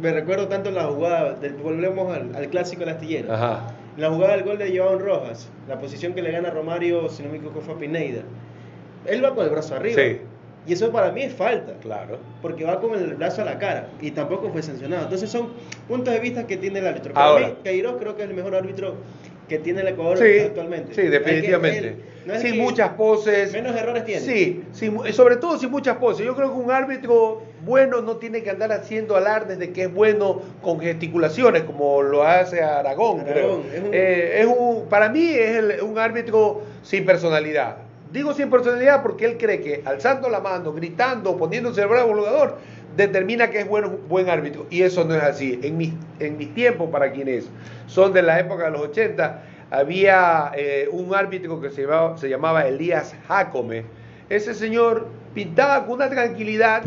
me 0.00 0.12
recuerdo 0.12 0.48
tanto 0.48 0.70
la 0.70 0.84
jugada, 0.84 1.34
del- 1.34 1.54
volvemos 1.54 2.14
al, 2.14 2.34
al 2.36 2.48
clásico 2.48 2.80
del 2.80 2.90
astillero. 2.90 3.32
Ajá. 3.32 3.66
La 4.00 4.08
jugada 4.08 4.34
del 4.34 4.44
gol 4.44 4.56
de 4.56 4.78
Joan 4.78 4.98
Rojas, 4.98 5.50
la 5.68 5.78
posición 5.78 6.14
que 6.14 6.22
le 6.22 6.30
gana 6.30 6.48
Romario, 6.48 7.10
si 7.10 7.22
no 7.22 7.28
me 7.28 7.36
equivoco, 7.36 7.60
fue 7.60 7.74
a 7.74 7.76
Pineda. 7.76 8.22
Él 9.04 9.22
va 9.22 9.34
con 9.34 9.44
el 9.44 9.50
brazo 9.50 9.74
arriba. 9.74 10.00
Sí. 10.02 10.20
Y 10.66 10.72
eso 10.72 10.90
para 10.90 11.12
mí 11.12 11.22
es 11.22 11.34
falta. 11.34 11.74
Claro. 11.82 12.18
Porque 12.40 12.64
va 12.64 12.80
con 12.80 12.94
el 12.94 13.14
brazo 13.14 13.42
a 13.42 13.44
la 13.44 13.58
cara. 13.58 13.88
Y 14.00 14.12
tampoco 14.12 14.48
fue 14.50 14.62
sancionado. 14.62 15.04
Entonces 15.04 15.28
son 15.28 15.50
puntos 15.86 16.14
de 16.14 16.20
vista 16.20 16.46
que 16.46 16.56
tiene 16.56 16.78
el 16.78 16.86
árbitro. 16.86 17.12
Para 17.12 17.26
Ahora. 17.26 17.48
mí, 17.48 17.54
Queiroz 17.62 17.96
creo 17.98 18.16
que 18.16 18.22
es 18.22 18.30
el 18.30 18.34
mejor 18.34 18.54
árbitro 18.54 18.94
que 19.50 19.58
tiene 19.58 19.80
el 19.80 19.88
Ecuador 19.88 20.16
Sí, 20.16 20.38
actualmente. 20.46 20.94
sí, 20.94 21.02
definitivamente. 21.08 21.96
no 22.24 22.38
sin 22.38 22.56
muchas 22.58 22.90
poses. 22.90 23.52
Menos 23.52 23.74
errores 23.76 24.04
tiene. 24.04 24.20
Sí, 24.20 24.62
y 25.08 25.12
sobre 25.12 25.36
todo 25.36 25.58
sin 25.58 25.72
muchas 25.72 25.96
poses. 25.96 26.24
Yo 26.24 26.36
creo 26.36 26.52
que 26.52 26.58
un 26.58 26.70
árbitro 26.70 27.42
bueno 27.64 28.00
no 28.00 28.16
tiene 28.18 28.44
que 28.44 28.50
andar 28.50 28.70
haciendo 28.70 29.16
alardes 29.16 29.58
de 29.58 29.72
que 29.72 29.82
es 29.82 29.92
bueno 29.92 30.40
con 30.62 30.78
gesticulaciones 30.78 31.64
como 31.64 32.00
lo 32.00 32.22
hace 32.22 32.62
Aragón. 32.62 33.22
creo. 33.24 33.34
Aragón, 33.34 33.62
es 33.74 33.80
un- 33.82 33.90
Eh, 33.92 34.40
es 34.40 34.46
un- 34.46 34.88
para 34.88 35.08
mí 35.08 35.28
es 35.30 35.56
el- 35.56 35.82
un 35.82 35.98
árbitro 35.98 36.62
sin 36.84 37.04
personalidad. 37.04 37.78
Digo 38.12 38.32
sin 38.34 38.50
personalidad 38.50 39.02
porque 39.02 39.24
él 39.24 39.36
cree 39.36 39.60
que 39.60 39.82
alzando 39.84 40.28
la 40.28 40.38
mano, 40.40 40.72
gritando, 40.72 41.36
poniéndose 41.36 41.82
el 41.82 41.88
bravo 41.88 42.14
jugador, 42.14 42.58
determina 42.96 43.50
que 43.50 43.60
es 43.60 43.68
buen, 43.68 44.08
buen 44.08 44.28
árbitro. 44.28 44.66
Y 44.70 44.82
eso 44.82 45.04
no 45.04 45.14
es 45.14 45.22
así. 45.22 45.58
En 45.62 45.76
mis, 45.76 45.92
en 46.18 46.54
tiempos, 46.54 46.90
para 46.90 47.12
quienes 47.12 47.48
son 47.86 48.12
de 48.12 48.22
la 48.22 48.40
época 48.40 48.64
de 48.64 48.70
los 48.72 48.82
80, 48.82 49.42
había 49.70 50.50
eh, 50.54 50.88
un 50.90 51.14
árbitro 51.14 51.60
que 51.60 51.70
se 51.70 51.82
llamaba, 51.82 52.18
se 52.18 52.28
llamaba 52.28 52.66
Elías 52.66 53.14
Jacome. 53.28 53.84
Ese 54.28 54.54
señor 54.54 55.08
pintaba 55.34 55.84
con 55.84 55.94
una 55.94 56.10
tranquilidad, 56.10 56.82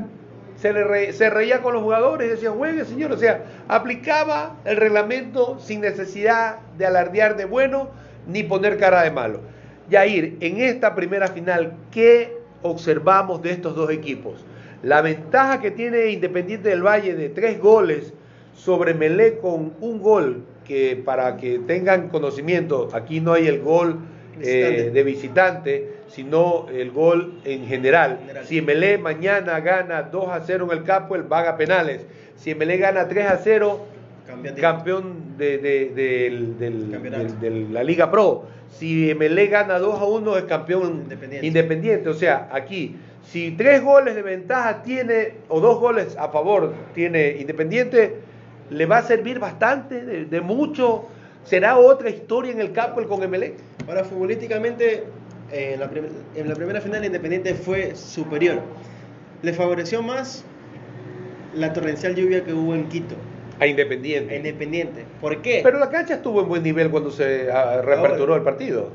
se, 0.55 0.73
le 0.73 1.13
se 1.13 1.29
reía 1.29 1.61
con 1.61 1.73
los 1.73 1.83
jugadores 1.83 2.29
decía, 2.29 2.51
juegue 2.51 2.85
señor, 2.85 3.11
o 3.11 3.17
sea, 3.17 3.43
aplicaba 3.67 4.57
el 4.65 4.77
reglamento 4.77 5.57
sin 5.59 5.81
necesidad 5.81 6.59
de 6.77 6.85
alardear 6.85 7.35
de 7.35 7.45
bueno 7.45 7.89
ni 8.27 8.43
poner 8.43 8.77
cara 8.77 9.03
de 9.03 9.11
malo. 9.11 9.41
Yair, 9.89 10.37
en 10.39 10.61
esta 10.61 10.95
primera 10.95 11.27
final, 11.27 11.73
¿qué 11.91 12.37
observamos 12.61 13.41
de 13.41 13.51
estos 13.51 13.75
dos 13.75 13.89
equipos? 13.89 14.45
La 14.83 15.01
ventaja 15.01 15.61
que 15.61 15.71
tiene 15.71 16.11
Independiente 16.11 16.69
del 16.69 16.85
Valle 16.85 17.15
de 17.15 17.29
tres 17.29 17.59
goles 17.59 18.13
sobre 18.53 18.93
Melé 18.93 19.39
con 19.39 19.73
un 19.79 20.01
gol 20.01 20.43
que 20.65 21.01
para 21.03 21.37
que 21.37 21.59
tengan 21.59 22.09
conocimiento, 22.09 22.89
aquí 22.93 23.19
no 23.19 23.33
hay 23.33 23.47
el 23.47 23.61
gol 23.61 23.99
eh, 24.41 24.91
de 24.93 25.03
visitante, 25.03 25.93
sino 26.07 26.67
el 26.69 26.91
gol 26.91 27.39
en 27.45 27.65
general. 27.65 28.19
Si 28.45 28.61
Melé 28.61 28.97
mañana 28.97 29.59
gana 29.59 30.03
2 30.03 30.29
a 30.29 30.41
0 30.41 30.67
en 30.71 30.77
el 30.77 30.83
campo, 30.83 31.15
él 31.15 31.23
van 31.23 31.47
a 31.47 31.57
penales. 31.57 32.05
Si 32.35 32.53
Melé 32.53 32.77
gana 32.77 33.07
3 33.07 33.27
a 33.27 33.37
0, 33.37 33.85
campeón 34.59 35.37
de, 35.37 35.57
de, 35.57 37.67
la 37.71 37.83
Liga 37.83 38.11
Pro. 38.11 38.45
Si 38.69 39.13
MLE 39.13 39.47
gana 39.47 39.79
2 39.79 39.99
a 39.99 40.05
1 40.05 40.37
es 40.37 40.43
campeón 40.45 41.03
independiente. 41.41 42.09
O 42.09 42.13
sea, 42.13 42.49
aquí, 42.51 42.95
si 43.25 43.51
tres 43.51 43.81
goles 43.81 44.15
de 44.15 44.21
ventaja 44.21 44.83
tiene, 44.83 45.35
o 45.49 45.59
dos 45.59 45.79
goles 45.79 46.15
a 46.17 46.29
favor 46.29 46.73
tiene 46.93 47.37
Independiente, 47.39 48.17
le 48.69 48.85
va 48.85 48.97
a 48.97 49.03
servir 49.03 49.39
bastante, 49.39 50.25
de, 50.25 50.41
mucho. 50.41 51.05
¿Será 51.43 51.77
otra 51.77 52.09
historia 52.09 52.51
en 52.51 52.61
el 52.61 52.71
campo 52.71 53.01
el 53.01 53.07
con 53.07 53.19
MLE? 53.29 53.55
Ahora, 53.87 54.05
futbolísticamente, 54.05 55.03
en, 55.51 55.79
la 55.79 55.89
en 56.35 56.49
la 56.49 56.55
primera 56.55 56.79
final 56.79 57.03
Independiente 57.03 57.53
fue 57.53 57.95
superior. 57.95 58.61
Le 59.41 59.51
favoreció 59.51 60.01
más 60.01 60.45
la 61.53 61.73
torrencial 61.73 62.15
lluvia 62.15 62.43
que 62.43 62.53
hubo 62.53 62.73
en 62.73 62.87
Quito. 62.87 63.15
A 63.59 63.67
Independiente. 63.67 64.33
A 64.33 64.37
Independiente. 64.37 65.05
¿Por 65.19 65.41
qué? 65.41 65.61
Pero 65.63 65.79
la 65.79 65.89
cancha 65.89 66.15
estuvo 66.15 66.41
en 66.41 66.47
buen 66.47 66.63
nivel 66.63 66.89
cuando 66.89 67.11
se 67.11 67.51
ah, 67.51 67.81
reaperturó 67.81 68.35
el 68.35 68.41
partido. 68.41 68.89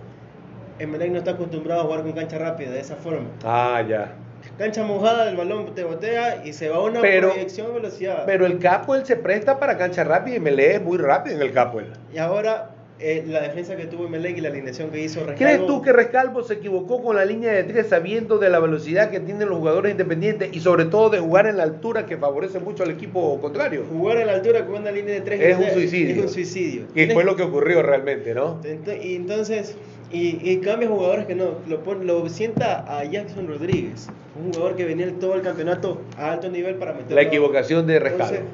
Emelec 0.78 1.11
no 1.11 1.18
está 1.18 1.32
acostumbrado 1.32 1.82
a 1.82 1.85
jugar 1.85 2.02
con 2.02 2.12
cancha 2.12 2.38
rápida 2.38 2.70
de 2.70 2.80
esa 2.80 2.97
forma. 2.97 3.28
Ah, 3.44 3.82
ya. 3.88 4.14
Cancha 4.56 4.85
mojada, 4.85 5.28
el 5.28 5.37
balón 5.37 5.75
te 5.75 5.85
botea 5.85 6.44
y 6.44 6.52
se 6.52 6.68
va 6.68 6.76
a 6.76 6.80
una 6.80 7.00
proyección 7.00 7.75
velocidad. 7.75 8.25
Pero 8.26 8.47
el 8.47 8.58
capo 8.58 8.94
él 8.94 9.04
se 9.04 9.16
presta 9.16 9.58
para 9.58 9.76
cancha 9.76 10.04
rápida 10.04 10.35
y 10.35 10.37
Emelec 10.38 10.76
es 10.76 10.82
muy 10.82 10.99
rápido 10.99 11.37
en 11.37 11.42
el 11.42 11.52
capo 11.52 11.80
él. 11.80 11.92
Y 12.12 12.18
ahora 12.18 12.70
eh, 13.00 13.25
la 13.28 13.40
defensa 13.40 13.76
que 13.76 13.87
tuvo 13.87 14.06
Emelec 14.06 14.38
y 14.38 14.40
la 14.40 14.49
alineación 14.49 14.90
que 14.90 15.00
hizo 15.00 15.20
Rescalvo. 15.20 15.38
¿Crees 15.38 15.66
tú 15.66 15.82
que 15.82 15.92
Rescalvo 15.92 16.42
se 16.42 16.54
equivocó 16.54 17.00
con 17.00 17.14
la 17.14 17.25
línea 17.25 17.52
de 17.52 17.62
tres 17.62 17.88
sabiendo 17.88 18.38
de 18.38 18.50
la 18.50 18.58
velocidad 18.58 19.11
que 19.11 19.20
tienen 19.20 19.49
los 19.49 19.58
jugadores 19.58 19.92
independientes 19.92 20.49
y 20.52 20.58
sobre 20.58 20.87
todo 20.87 21.08
de 21.08 21.20
jugar 21.20 21.47
en 21.47 21.58
la 21.58 21.62
altura 21.62 22.06
que 22.06 22.16
favorece 22.16 22.58
mucho 22.58 22.82
al 22.82 22.90
equipo 22.90 23.40
contrario? 23.40 23.85
Jugar 23.88 24.18
en 24.18 24.26
la 24.26 24.35
altura 24.35 24.66
con 24.66 24.76
una 24.80 24.90
línea 24.90 25.14
de 25.14 25.20
tres 25.20 25.40
es 25.40 25.56
un 25.56 25.70
suicidio. 25.70 26.16
Es 26.16 26.23
un 26.23 26.28
suicidio. 26.28 26.87
Y 26.94 27.06
fue 27.11 27.23
lo 27.23 27.37
que 27.37 27.44
ocurrió 27.44 27.82
realmente, 27.82 28.35
¿no? 28.35 28.61
Y 29.00 29.14
entonces, 29.14 29.76
y, 30.11 30.57
cambia 30.59 30.88
jugadores 30.88 31.27
que 31.27 31.35
no, 31.35 31.57
lo, 31.67 31.95
lo 31.95 32.29
sienta 32.29 32.85
a 32.88 33.05
Jackson 33.05 33.47
Rodríguez, 33.47 34.09
un 34.43 34.53
jugador 34.53 34.77
que 34.77 34.85
venía 34.85 35.12
todo 35.21 35.35
el 35.35 35.43
campeonato 35.43 36.00
a 36.17 36.33
alto 36.33 36.49
nivel 36.49 36.77
para 36.77 36.95
meter. 36.95 37.12
La 37.12 37.23
equivocación 37.23 37.87
de 37.87 37.99
Rescalvo. 37.99 38.47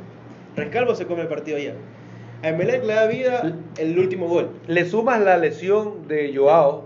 Rescalvo 0.57 0.95
se 0.95 1.07
come 1.07 1.23
el 1.23 1.29
partido 1.29 1.59
ya. 1.59 1.75
A 2.43 2.49
Emelec 2.49 2.85
le 2.85 2.95
da 2.95 3.07
vida 3.07 3.55
el 3.79 3.99
último 3.99 4.29
gol. 4.29 4.51
¿Le 4.67 4.85
sumas 4.85 5.21
la 5.21 5.39
lesión 5.39 6.09
de 6.09 6.33
Joao? 6.35 6.85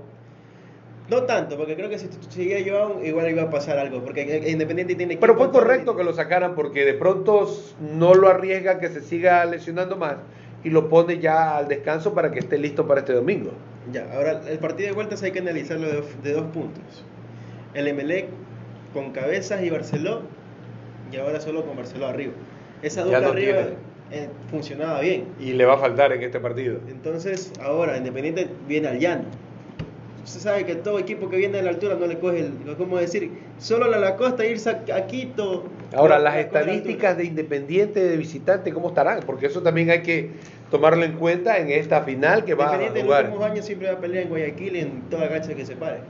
No 1.09 1.23
tanto, 1.23 1.57
porque 1.57 1.75
creo 1.75 1.89
que 1.89 1.99
si 1.99 2.09
seguía 2.29 2.59
Joao 2.65 3.03
igual 3.03 3.31
iba 3.31 3.45
a 3.45 3.51
pasar 3.51 3.79
algo, 3.79 4.03
porque 4.03 4.45
Independiente 4.49 4.95
tiene 4.95 5.17
Pero 5.17 5.37
fue 5.37 5.51
correcto 5.51 5.97
que 5.97 6.05
lo 6.05 6.13
sacaran 6.13 6.55
porque 6.55 6.85
de 6.85 6.93
pronto 6.93 7.51
no 7.81 8.15
lo 8.15 8.29
arriesga 8.29 8.79
que 8.79 8.91
se 8.91 9.01
siga 9.01 9.45
lesionando 9.47 9.97
más 9.97 10.17
y 10.65 10.71
lo 10.71 10.89
pone 10.89 11.19
ya 11.19 11.59
al 11.59 11.69
descanso 11.69 12.15
para 12.15 12.31
que 12.31 12.41
esté 12.41 12.59
listo 12.59 12.87
para 12.87 13.01
este 13.01 13.13
domingo. 13.13 13.53
Ya, 13.93 14.13
ahora 14.13 14.43
el 14.49 14.59
partido 14.59 14.89
de 14.89 14.95
vueltas 14.95 15.23
hay 15.23 15.33
que 15.33 15.39
analizarlo 15.39 15.89
de, 15.89 16.33
dos 16.33 16.47
puntos. 16.53 17.05
El 17.75 17.89
Emelec 17.89 18.27
con 18.93 19.13
Cabezas 19.13 19.63
y 19.63 19.71
Barceló 19.71 20.23
y 21.13 21.17
ahora 21.17 21.41
solo 21.41 21.65
con 21.65 21.77
Barceló 21.77 22.07
arriba. 22.07 22.33
Esa 22.83 23.03
dupla 23.03 23.29
arriba 23.29 23.61
eh, 24.11 24.29
funcionaba 24.51 25.01
bien. 25.01 25.27
Y 25.41 25.53
le 25.53 25.65
va 25.65 25.75
a 25.75 25.79
faltar 25.79 26.13
en 26.13 26.23
este 26.23 26.41
partido. 26.41 26.81
Entonces, 26.89 27.53
ahora 27.63 27.97
Independiente 27.97 28.49
viene 28.67 28.89
al 28.89 28.99
llano. 28.99 29.25
Usted 30.29 30.41
sabe 30.41 30.67
que 30.67 30.75
todo 30.75 30.99
equipo 30.99 31.31
que 31.31 31.39
viene 31.39 31.59
a 31.59 31.63
la 31.63 31.71
altura 31.71 31.95
no 31.95 32.07
le 32.07 32.19
coge 32.19 32.41
el. 32.41 32.77
¿Cómo 32.77 32.99
decir? 32.99 33.31
Solo 33.59 33.87
a 33.87 33.97
la 33.97 34.17
costa 34.17 34.45
irse 34.45 34.69
a, 34.69 35.07
Quito. 35.07 35.65
Ahora, 35.97 36.19
las 36.19 36.37
estadísticas 36.37 37.17
de 37.17 37.25
Independiente 37.25 38.05
de 38.05 38.15
visitante, 38.19 38.71
¿cómo 38.71 38.89
estarán? 38.89 39.21
Porque 39.25 39.47
eso 39.47 39.63
también 39.63 39.89
hay 39.89 40.03
que 40.03 40.33
tomarlo 40.71 41.03
en 41.07 41.13
cuenta 41.13 41.57
en 41.57 41.71
esta 41.71 42.03
final 42.03 42.45
que 42.45 42.53
va 42.53 42.67
a 42.67 42.77
jugar. 42.77 42.99
en 42.99 43.07
los 43.07 43.21
últimos 43.21 43.43
años 43.43 43.65
siempre 43.65 43.89
va 43.89 43.95
a 43.95 44.01
pelear 44.01 44.25
en 44.25 44.29
Guayaquil 44.29 44.77
y 44.77 44.81
en 44.81 45.01
toda 45.09 45.31
cancha 45.31 45.55
que 45.55 45.65
se 45.65 45.77
pare. 45.77 46.01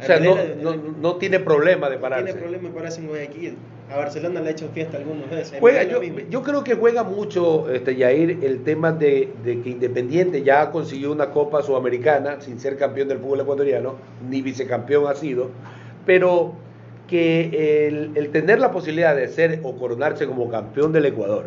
O 0.00 0.02
sea, 0.02 0.20
no, 0.20 0.36
no, 0.62 0.76
no, 0.98 1.16
tiene 1.16 1.38
problema 1.38 1.90
de 1.90 1.98
pararse. 1.98 2.24
No 2.24 2.32
tiene 2.32 2.40
problema 2.40 2.68
de 2.70 2.74
pararse 2.74 3.00
en 3.02 3.08
Guayaquil. 3.08 3.56
A 3.92 3.96
Barcelona 3.98 4.40
le 4.40 4.48
ha 4.48 4.50
hecho 4.50 4.68
fiesta 4.68 4.96
algunos 4.96 5.30
veces. 5.30 5.60
Juega, 5.60 5.84
yo, 5.84 6.02
yo, 6.02 6.42
creo 6.42 6.64
que 6.64 6.74
juega 6.74 7.04
mucho, 7.04 7.70
este, 7.70 7.94
Yair, 7.94 8.40
el 8.42 8.64
tema 8.64 8.90
de, 8.90 9.32
de, 9.44 9.62
que 9.62 9.70
Independiente 9.70 10.42
ya 10.42 10.72
consiguió 10.72 11.12
una 11.12 11.30
Copa 11.30 11.62
Sudamericana 11.62 12.40
sin 12.40 12.58
ser 12.58 12.76
campeón 12.76 13.06
del 13.06 13.18
fútbol 13.18 13.40
ecuatoriano, 13.40 13.94
ni 14.28 14.42
vicecampeón 14.42 15.06
ha 15.06 15.14
sido, 15.14 15.50
pero 16.04 16.54
que 17.06 17.86
el, 17.86 18.10
el 18.16 18.30
tener 18.30 18.58
la 18.58 18.72
posibilidad 18.72 19.14
de 19.14 19.28
ser 19.28 19.60
o 19.62 19.76
coronarse 19.76 20.26
como 20.26 20.48
campeón 20.48 20.92
del 20.92 21.06
Ecuador, 21.06 21.44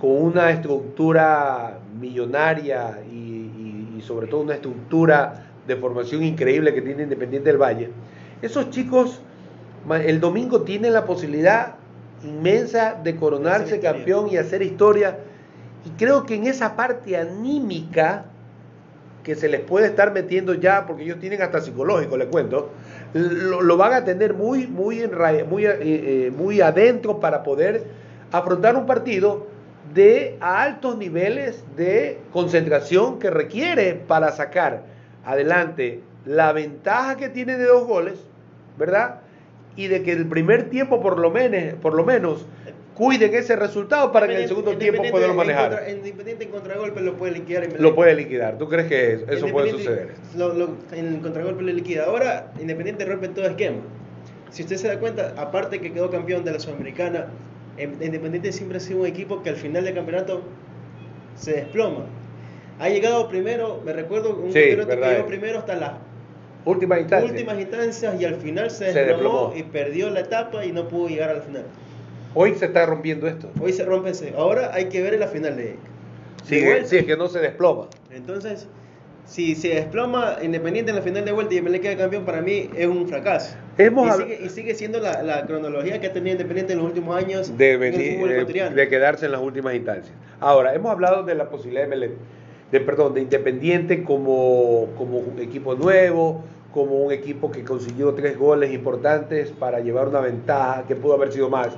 con 0.00 0.10
una 0.10 0.50
estructura 0.50 1.78
millonaria 2.00 2.98
y, 3.08 3.14
y, 3.14 3.94
y 3.98 4.00
sobre 4.00 4.26
todo 4.26 4.40
una 4.40 4.54
estructura 4.54 5.52
de 5.64 5.76
formación 5.76 6.24
increíble 6.24 6.74
que 6.74 6.82
tiene 6.82 7.04
Independiente 7.04 7.50
del 7.50 7.62
Valle, 7.62 7.90
esos 8.42 8.70
chicos 8.70 9.22
el 10.04 10.20
domingo 10.20 10.62
tienen 10.62 10.92
la 10.92 11.04
posibilidad 11.04 11.74
inmensa 12.24 12.96
de 13.02 13.16
coronarse 13.16 13.80
campeón 13.80 14.28
y 14.30 14.36
hacer 14.36 14.62
historia. 14.62 15.18
Y 15.84 15.90
creo 15.90 16.24
que 16.24 16.36
en 16.36 16.46
esa 16.46 16.76
parte 16.76 17.16
anímica 17.16 18.26
que 19.22 19.34
se 19.34 19.48
les 19.48 19.60
puede 19.60 19.86
estar 19.86 20.12
metiendo 20.12 20.54
ya, 20.54 20.86
porque 20.86 21.04
ellos 21.04 21.18
tienen 21.20 21.42
hasta 21.42 21.60
psicológico, 21.60 22.16
les 22.16 22.28
cuento, 22.28 22.70
lo, 23.14 23.76
van 23.76 23.92
a 23.92 24.04
tener 24.04 24.34
muy, 24.34 24.66
muy, 24.66 25.08
muy, 25.48 25.66
eh, 25.66 25.78
eh, 25.80 26.32
muy 26.36 26.60
adentro 26.60 27.20
para 27.20 27.42
poder 27.42 27.84
afrontar 28.32 28.76
un 28.76 28.86
partido 28.86 29.46
de 29.94 30.36
altos 30.40 30.96
niveles 30.96 31.62
de 31.76 32.18
concentración 32.32 33.18
que 33.18 33.30
requiere 33.30 33.94
para 33.94 34.32
sacar 34.32 34.84
adelante 35.24 36.00
la 36.24 36.52
ventaja 36.52 37.16
que 37.16 37.28
tiene 37.28 37.58
de 37.58 37.66
dos 37.66 37.86
goles, 37.86 38.18
¿verdad? 38.78 39.20
Y 39.76 39.88
de 39.88 40.02
que 40.02 40.12
el 40.12 40.26
primer 40.26 40.68
tiempo 40.68 41.00
por 41.00 41.18
lo 41.18 41.30
menos, 41.30 41.74
por 41.80 41.94
lo 41.94 42.04
menos 42.04 42.46
cuiden 42.94 43.34
ese 43.34 43.56
resultado 43.56 44.12
para 44.12 44.26
que 44.26 44.34
en 44.34 44.42
el 44.42 44.48
segundo 44.48 44.76
tiempo 44.76 45.02
puedan 45.10 45.34
manejar. 45.34 45.86
Independiente 45.88 46.44
en 46.44 46.50
contragolpe 46.50 47.00
lo 47.00 47.16
puede 47.16 47.32
liquidar. 47.32 47.68
Lo 47.78 47.94
puede 47.94 48.14
liquidar. 48.14 48.58
¿Tú 48.58 48.68
crees 48.68 48.88
que 48.88 49.24
eso 49.34 49.48
puede 49.48 49.70
suceder? 49.70 50.14
en 50.92 51.06
el 51.06 51.20
contragolpe 51.20 51.62
lo 51.62 51.72
liquida. 51.72 52.04
Ahora 52.04 52.52
Independiente 52.60 53.04
rompe 53.04 53.28
todo 53.28 53.46
esquema. 53.46 53.78
Si 54.50 54.62
usted 54.62 54.76
se 54.76 54.88
da 54.88 54.98
cuenta, 54.98 55.34
aparte 55.38 55.80
que 55.80 55.92
quedó 55.92 56.10
campeón 56.10 56.44
de 56.44 56.52
la 56.52 56.60
Sudamericana, 56.60 57.28
Independiente 57.78 58.52
siempre 58.52 58.76
ha 58.76 58.80
sido 58.80 59.00
un 59.00 59.06
equipo 59.06 59.42
que 59.42 59.48
al 59.48 59.56
final 59.56 59.84
del 59.84 59.94
campeonato 59.94 60.42
se 61.34 61.52
desploma. 61.52 62.04
Ha 62.78 62.88
llegado 62.88 63.28
primero, 63.28 63.80
me 63.84 63.92
recuerdo, 63.92 64.36
un 64.36 64.52
campeonato 64.52 64.88
que 64.88 64.96
llegó 64.96 65.26
primero 65.26 65.58
hasta 65.60 65.76
las 65.76 65.92
últimas 66.64 67.00
instancias. 67.00 67.30
últimas 67.30 67.58
instancias 67.58 68.20
y 68.20 68.24
al 68.24 68.36
final 68.36 68.70
se, 68.70 68.92
desplomó, 68.92 69.52
y 69.56 69.62
perdió 69.62 70.10
la 70.10 70.20
etapa 70.20 70.64
y 70.64 70.72
no 70.72 70.88
pudo 70.88 71.08
llegar 71.08 71.30
al 71.30 71.42
final. 71.42 71.64
Hoy 72.34 72.54
se 72.54 72.66
está 72.66 72.86
rompiendo 72.86 73.26
esto. 73.26 73.50
Hoy 73.60 73.72
se 73.72 73.84
rompe 73.84 74.10
ese. 74.10 74.32
Ahora 74.36 74.70
hay 74.72 74.86
que 74.86 75.02
ver 75.02 75.14
en 75.14 75.20
la 75.20 75.28
final 75.28 75.56
de. 75.56 75.76
Sí, 76.44 76.60
sí, 76.84 76.96
es 76.98 77.04
que 77.04 77.16
no 77.16 77.28
se 77.28 77.40
desploma. 77.40 77.88
Entonces, 78.10 78.66
si 79.26 79.54
se 79.54 79.68
desploma 79.68 80.38
Independiente 80.42 80.90
en 80.90 80.96
la 80.96 81.02
final 81.02 81.24
de 81.24 81.32
vuelta 81.32 81.54
y 81.54 81.62
me 81.62 81.70
le 81.70 81.80
queda 81.80 81.96
campeón, 81.96 82.24
para 82.24 82.40
mí 82.40 82.70
es 82.76 82.86
un 82.86 83.06
fracaso. 83.06 83.54
y, 83.78 83.82
sigue, 83.82 84.40
y, 84.44 84.48
sigue, 84.48 84.74
siendo 84.74 84.98
la, 84.98 85.22
la, 85.22 85.46
cronología 85.46 86.00
que 86.00 86.08
ha 86.08 86.12
tenido 86.12 86.32
Independiente 86.32 86.72
en 86.72 86.80
los 86.80 86.88
últimos 86.88 87.16
años 87.16 87.56
de, 87.56 87.76
venir, 87.76 88.74
de, 88.74 88.88
quedarse 88.88 89.26
en 89.26 89.32
las 89.32 89.40
últimas 89.40 89.74
instancias. 89.74 90.14
Ahora, 90.40 90.74
hemos 90.74 90.90
hablado 90.90 91.22
de 91.22 91.34
la 91.34 91.48
posibilidad 91.48 91.86
de, 91.86 92.16
de, 92.72 92.80
perdón, 92.80 93.14
de 93.14 93.20
Independiente 93.20 94.02
como, 94.02 94.88
como 94.96 95.22
equipo 95.38 95.74
nuevo, 95.74 96.42
como 96.72 96.96
un 96.96 97.12
equipo 97.12 97.52
que 97.52 97.62
consiguió 97.62 98.14
tres 98.14 98.38
goles 98.38 98.72
importantes 98.72 99.52
para 99.52 99.80
llevar 99.80 100.08
una 100.08 100.20
ventaja, 100.20 100.84
que 100.88 100.96
pudo 100.96 101.14
haber 101.14 101.32
sido 101.32 101.50
más, 101.50 101.76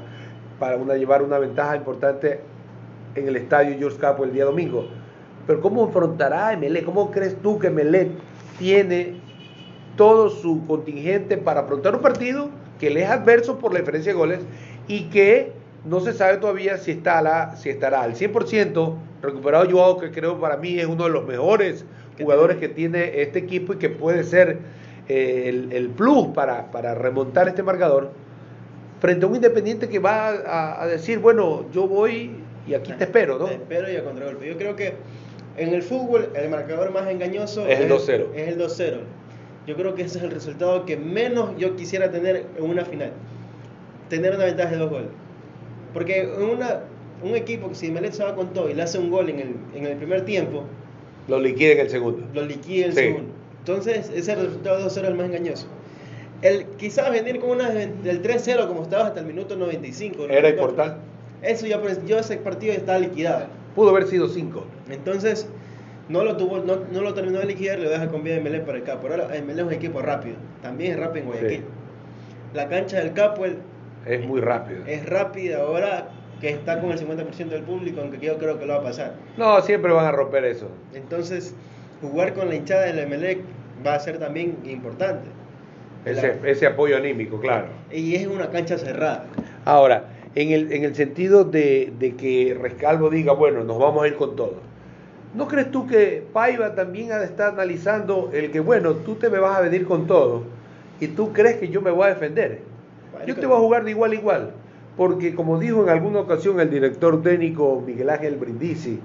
para 0.61 0.77
una, 0.77 0.95
llevar 0.95 1.23
una 1.23 1.39
ventaja 1.39 1.77
importante 1.77 2.41
en 3.17 3.27
el 3.27 3.37
estadio 3.37 3.77
George 3.77 3.99
Capo 3.99 4.25
el 4.25 4.33
día 4.33 4.45
domingo. 4.45 4.87
Pero 5.49 5.61
¿cómo 5.61 5.85
enfrentará 5.85 6.51
a? 6.51 6.59
¿Cómo 6.85 7.11
crees 7.11 7.37
tú 7.43 7.59
que 7.59 7.67
Emelec 7.67 8.11
tiene 8.59 9.17
todo 9.97 10.31
su 10.31 10.65
contingente 10.67 11.37
para 11.37 11.61
afrontar 11.61 11.95
un 11.95 12.01
partido 12.01 12.49
que 12.79 12.91
le 12.91 13.03
es 13.03 13.11
adverso 13.11 13.59
por 13.59 13.73
la 13.73 13.81
diferencia 13.81 14.13
de 14.13 14.19
goles 14.19 14.41
y 14.87 15.05
que 15.05 15.53
no 15.85 16.01
se 16.01 16.13
sabe 16.13 16.39
todavía 16.39 16.79
si 16.79 16.93
estará, 16.93 17.57
si 17.57 17.69
estará 17.69 18.03
al 18.03 18.15
100% 18.15 18.95
recuperado 19.23 19.71
Joao, 19.71 19.99
que 19.99 20.11
creo 20.11 20.41
para 20.41 20.57
mí 20.57 20.79
es 20.79 20.87
uno 20.87 21.05
de 21.05 21.11
los 21.11 21.27
mejores 21.27 21.85
jugadores 22.19 22.57
que 22.59 22.69
tiene 22.69 23.23
este 23.23 23.41
equipo 23.41 23.75
y 23.75 23.77
que 23.77 23.91
puede 23.91 24.25
ser 24.25 24.59
eh, 25.09 25.45
el, 25.47 25.73
el, 25.73 25.89
plus 25.91 26.29
para, 26.29 26.71
para, 26.71 26.95
remontar 26.95 27.49
este 27.49 27.63
marcador, 27.63 28.13
frente 29.01 29.27
a 29.27 29.29
un 29.29 29.35
independiente 29.35 29.89
que 29.89 29.99
va 29.99 30.29
a, 30.29 30.83
a, 30.83 30.87
decir, 30.87 31.19
bueno, 31.19 31.67
yo 31.73 31.87
voy 31.87 32.31
y 32.67 32.75
aquí 32.75 32.93
te 32.93 33.05
espero, 33.05 33.39
¿no? 33.39 33.47
Te 33.47 33.55
espero 33.55 33.93
y 33.93 33.97
a 33.97 34.05
contragolpe. 34.05 34.47
Yo 34.47 34.57
creo 34.57 34.77
que 34.77 34.95
en 35.57 35.75
el 35.75 35.83
fútbol 35.83 36.31
el 36.35 36.49
marcador 36.49 36.91
más 36.93 37.09
engañoso 37.09 37.67
es 37.67 37.81
el 37.81 37.91
2-0. 37.91 38.27
Es 38.35 38.49
el 38.49 38.59
2-0. 38.59 39.01
Yo 39.67 39.77
creo 39.77 39.95
que 39.95 40.03
ese 40.03 40.19
es 40.19 40.25
el 40.25 40.31
resultado 40.31 40.85
que 40.85 40.97
menos 40.97 41.51
yo 41.59 41.77
quisiera 41.77 42.11
tener 42.11 42.47
en 42.57 42.65
una 42.65 42.85
final. 42.85 43.13
Tener 44.09 44.35
una 44.35 44.45
ventaja 44.45 44.71
de 44.71 44.77
dos 44.77 44.91
goles. 44.91 45.09
Porque 45.95 46.29
una, 46.39 46.81
un 47.23 47.35
equipo 47.35 47.69
que 47.69 47.75
si 47.75 47.91
Melec 47.91 48.13
se 48.13 48.25
va 48.25 48.35
con 48.35 48.53
todo 48.53 48.69
y 48.69 48.75
le 48.75 48.83
hace 48.83 48.99
un 48.99 49.11
gol 49.11 49.31
en 49.31 49.39
el, 49.41 49.55
en 49.75 49.87
el 49.87 49.97
primer 49.97 50.27
tiempo, 50.27 50.65
lo 51.29 51.39
liquida 51.39 51.73
en 51.73 51.81
el 51.81 51.91
segundo. 51.91 52.27
Lo 52.35 52.43
liquida 52.43 52.87
en 52.87 52.91
el 52.91 52.97
sí. 52.97 53.03
segundo. 53.05 53.33
Entonces, 53.61 54.11
ese 54.15 54.35
resultado 54.35 54.77
de 54.79 54.85
2-0 54.85 54.89
es 54.89 54.97
el 54.99 55.15
más 55.15 55.27
engañoso. 55.27 55.67
El, 56.43 56.67
quizás 56.77 57.11
venir 57.11 57.41
con 57.41 57.51
una 57.51 57.71
del 57.71 58.23
3-0 58.23 58.69
como 58.69 58.83
estabas 58.83 59.07
hasta 59.07 59.21
el 59.21 59.27
minuto 59.27 59.57
95. 59.57 60.27
Era 60.29 60.51
importante. 60.51 60.99
Eso 61.41 61.67
ya, 61.67 61.81
yo 62.07 62.19
ese 62.19 62.37
partido 62.37 62.75
ya 62.75 62.81
estaba 62.81 62.99
liquidado. 62.99 63.47
Pudo 63.75 63.91
haber 63.91 64.07
sido 64.07 64.29
5. 64.29 64.65
Entonces, 64.91 65.49
no 66.09 66.25
lo 66.25 66.37
tuvo, 66.37 66.59
no, 66.59 66.81
no, 66.93 67.01
lo 67.01 67.15
terminó 67.15 67.39
de 67.39 67.47
liquidar, 67.47 67.79
lo 67.79 67.89
deja 67.89 68.09
con 68.09 68.23
vida 68.23 68.35
de 68.35 68.43
Melé 68.43 68.61
para 68.61 68.79
el 68.79 68.85
Capo. 68.85 69.09
Ahora 69.09 69.35
el 69.35 69.45
Melé 69.45 69.63
es 69.63 69.67
un 69.69 69.73
equipo 69.73 70.03
rápido, 70.03 70.37
también 70.61 70.93
es 70.93 70.99
rápido 70.99 71.25
en 71.25 71.31
Guayaquil. 71.31 71.59
Sí. 71.59 71.65
La 72.53 72.69
cancha 72.69 72.99
del 72.99 73.15
Capo 73.15 73.47
el, 73.47 73.57
es 74.07 74.27
muy 74.27 74.41
rápida. 74.41 74.89
Es 74.89 75.07
rápida 75.09 75.63
ahora 75.63 76.09
que 76.41 76.51
está 76.51 76.81
con 76.81 76.91
el 76.91 76.99
50% 76.99 77.49
del 77.49 77.63
público, 77.63 78.01
aunque 78.01 78.19
yo 78.19 78.39
creo 78.39 78.59
que 78.59 78.67
lo 78.67 78.75
va 78.75 78.81
a 78.81 78.83
pasar. 78.83 79.15
No, 79.37 79.61
siempre 79.63 79.93
van 79.93 80.07
a 80.07 80.13
romper 80.13 80.45
eso. 80.45 80.69
Entonces, 80.95 81.55
jugar 82.01 82.35
con 82.35 82.49
la 82.49 82.55
hinchada 82.55 82.83
del 82.83 82.99
Emelec 82.99 83.39
va 83.87 83.95
a 83.95 84.01
ser 84.01 84.19
también 84.19 84.59
importante. 84.65 85.29
Ese, 86.05 86.39
la... 86.43 86.49
ese 86.49 86.67
apoyo 86.67 86.97
anímico, 86.97 87.41
claro. 87.41 87.69
Y 87.91 88.15
es 88.15 88.27
una 88.27 88.51
cancha 88.51 88.77
cerrada. 88.77 89.25
Ahora, 89.65 90.05
en 90.35 90.51
el, 90.51 90.73
en 90.73 90.85
el 90.85 90.95
sentido 90.95 91.45
de, 91.45 91.93
de 91.99 92.15
que 92.15 92.57
Rescalvo 92.61 93.09
diga, 93.09 93.33
bueno, 93.33 93.65
nos 93.65 93.79
vamos 93.79 94.05
a 94.05 94.09
ir 94.09 94.17
con 94.17 94.37
todo. 94.37 94.57
¿No 95.35 95.49
crees 95.49 95.71
tú 95.71 95.87
que 95.87 96.25
Paiva 96.33 96.75
también 96.75 97.11
ha 97.13 97.19
de 97.19 97.25
estar 97.25 97.53
analizando 97.55 98.31
el 98.33 98.51
que, 98.51 98.61
bueno, 98.61 98.95
tú 98.95 99.17
te 99.17 99.31
me 99.31 99.39
vas 99.39 99.59
a 99.59 99.63
venir 99.63 99.85
con 99.85 100.07
todo 100.07 100.45
y 101.01 101.09
tú 101.09 101.33
crees 101.33 101.57
que 101.57 101.69
yo 101.69 101.81
me 101.81 101.91
voy 101.91 102.05
a 102.05 102.09
defender? 102.11 102.61
Yo 103.27 103.35
te 103.37 103.47
voy 103.47 103.57
a 103.57 103.61
jugar 103.61 103.85
de 103.85 103.91
igual 103.91 104.13
a 104.13 104.15
igual, 104.15 104.51
porque 104.97 105.35
como 105.35 105.59
dijo 105.59 105.83
en 105.83 105.89
alguna 105.89 106.21
ocasión 106.21 106.61
el 106.61 106.71
director 106.71 107.23
técnico 107.23 107.83
Miguel 107.85 108.11
Ángel 108.11 108.37
Brindisi, 108.37 109.01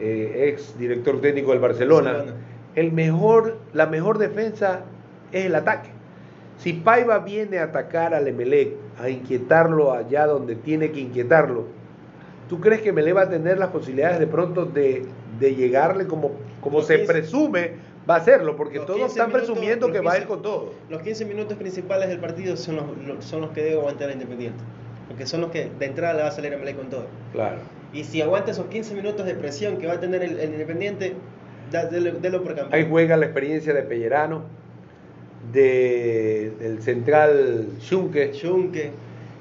eh, 0.00 0.48
ex 0.48 0.78
director 0.78 1.20
técnico 1.20 1.50
del 1.50 1.60
Barcelona, 1.60 2.12
Barcelona, 2.12 2.40
el 2.74 2.92
mejor, 2.92 3.58
la 3.72 3.86
mejor 3.86 4.18
defensa 4.18 4.82
es 5.32 5.46
el 5.46 5.54
ataque. 5.54 5.90
Si 6.58 6.72
Paiva 6.72 7.18
viene 7.18 7.58
a 7.58 7.64
atacar 7.64 8.14
al 8.14 8.28
Emelec, 8.28 8.74
a 9.00 9.08
inquietarlo 9.08 9.92
allá 9.92 10.26
donde 10.26 10.56
tiene 10.56 10.90
que 10.90 11.00
inquietarlo, 11.00 11.66
¿tú 12.48 12.60
crees 12.60 12.82
que 12.82 12.90
Emelec 12.90 13.16
va 13.16 13.22
a 13.22 13.30
tener 13.30 13.58
las 13.58 13.70
posibilidades 13.70 14.18
de 14.18 14.26
pronto 14.26 14.64
de, 14.64 15.04
de 15.38 15.54
llegarle 15.54 16.06
como, 16.06 16.32
como 16.60 16.82
se 16.82 16.98
presume 17.00 17.72
va 18.08 18.14
a 18.14 18.18
hacerlo? 18.18 18.56
Porque 18.56 18.80
todos 18.80 19.10
están 19.10 19.28
minutos, 19.28 19.48
presumiendo 19.48 19.86
que 19.88 19.92
15, 19.94 20.06
va 20.06 20.12
a 20.12 20.18
ir 20.18 20.26
con 20.26 20.42
todo. 20.42 20.72
Los 20.88 21.02
15 21.02 21.24
minutos 21.24 21.56
principales 21.58 22.08
del 22.08 22.18
partido 22.18 22.56
son 22.56 22.76
los, 22.76 23.24
son 23.24 23.40
los 23.40 23.50
que 23.50 23.62
debe 23.62 23.76
aguantar 23.76 24.08
el 24.08 24.14
Independiente. 24.14 24.58
Porque 25.08 25.26
son 25.26 25.40
los 25.40 25.50
que 25.50 25.70
de 25.78 25.86
entrada 25.86 26.14
le 26.14 26.22
va 26.22 26.28
a 26.28 26.32
salir 26.32 26.52
a 26.52 26.56
Emelec 26.56 26.76
con 26.76 26.90
todo. 26.90 27.06
Claro. 27.32 27.56
Y 27.92 28.04
si 28.04 28.20
aguanta 28.20 28.50
esos 28.50 28.66
15 28.66 28.94
minutos 28.94 29.24
de 29.24 29.34
presión 29.34 29.78
que 29.78 29.86
va 29.86 29.94
a 29.94 30.00
tener 30.00 30.22
el, 30.22 30.38
el 30.38 30.52
Independiente, 30.52 31.14
délo 31.70 32.42
por 32.42 32.54
campeón. 32.54 32.68
Ahí 32.72 32.86
juega 32.88 33.16
la 33.16 33.26
experiencia 33.26 33.72
de 33.72 33.82
Pellerano, 33.82 34.42
de, 35.52 36.52
del 36.58 36.82
central 36.82 37.68
Schunke, 37.80 38.32
Schunke. 38.34 38.92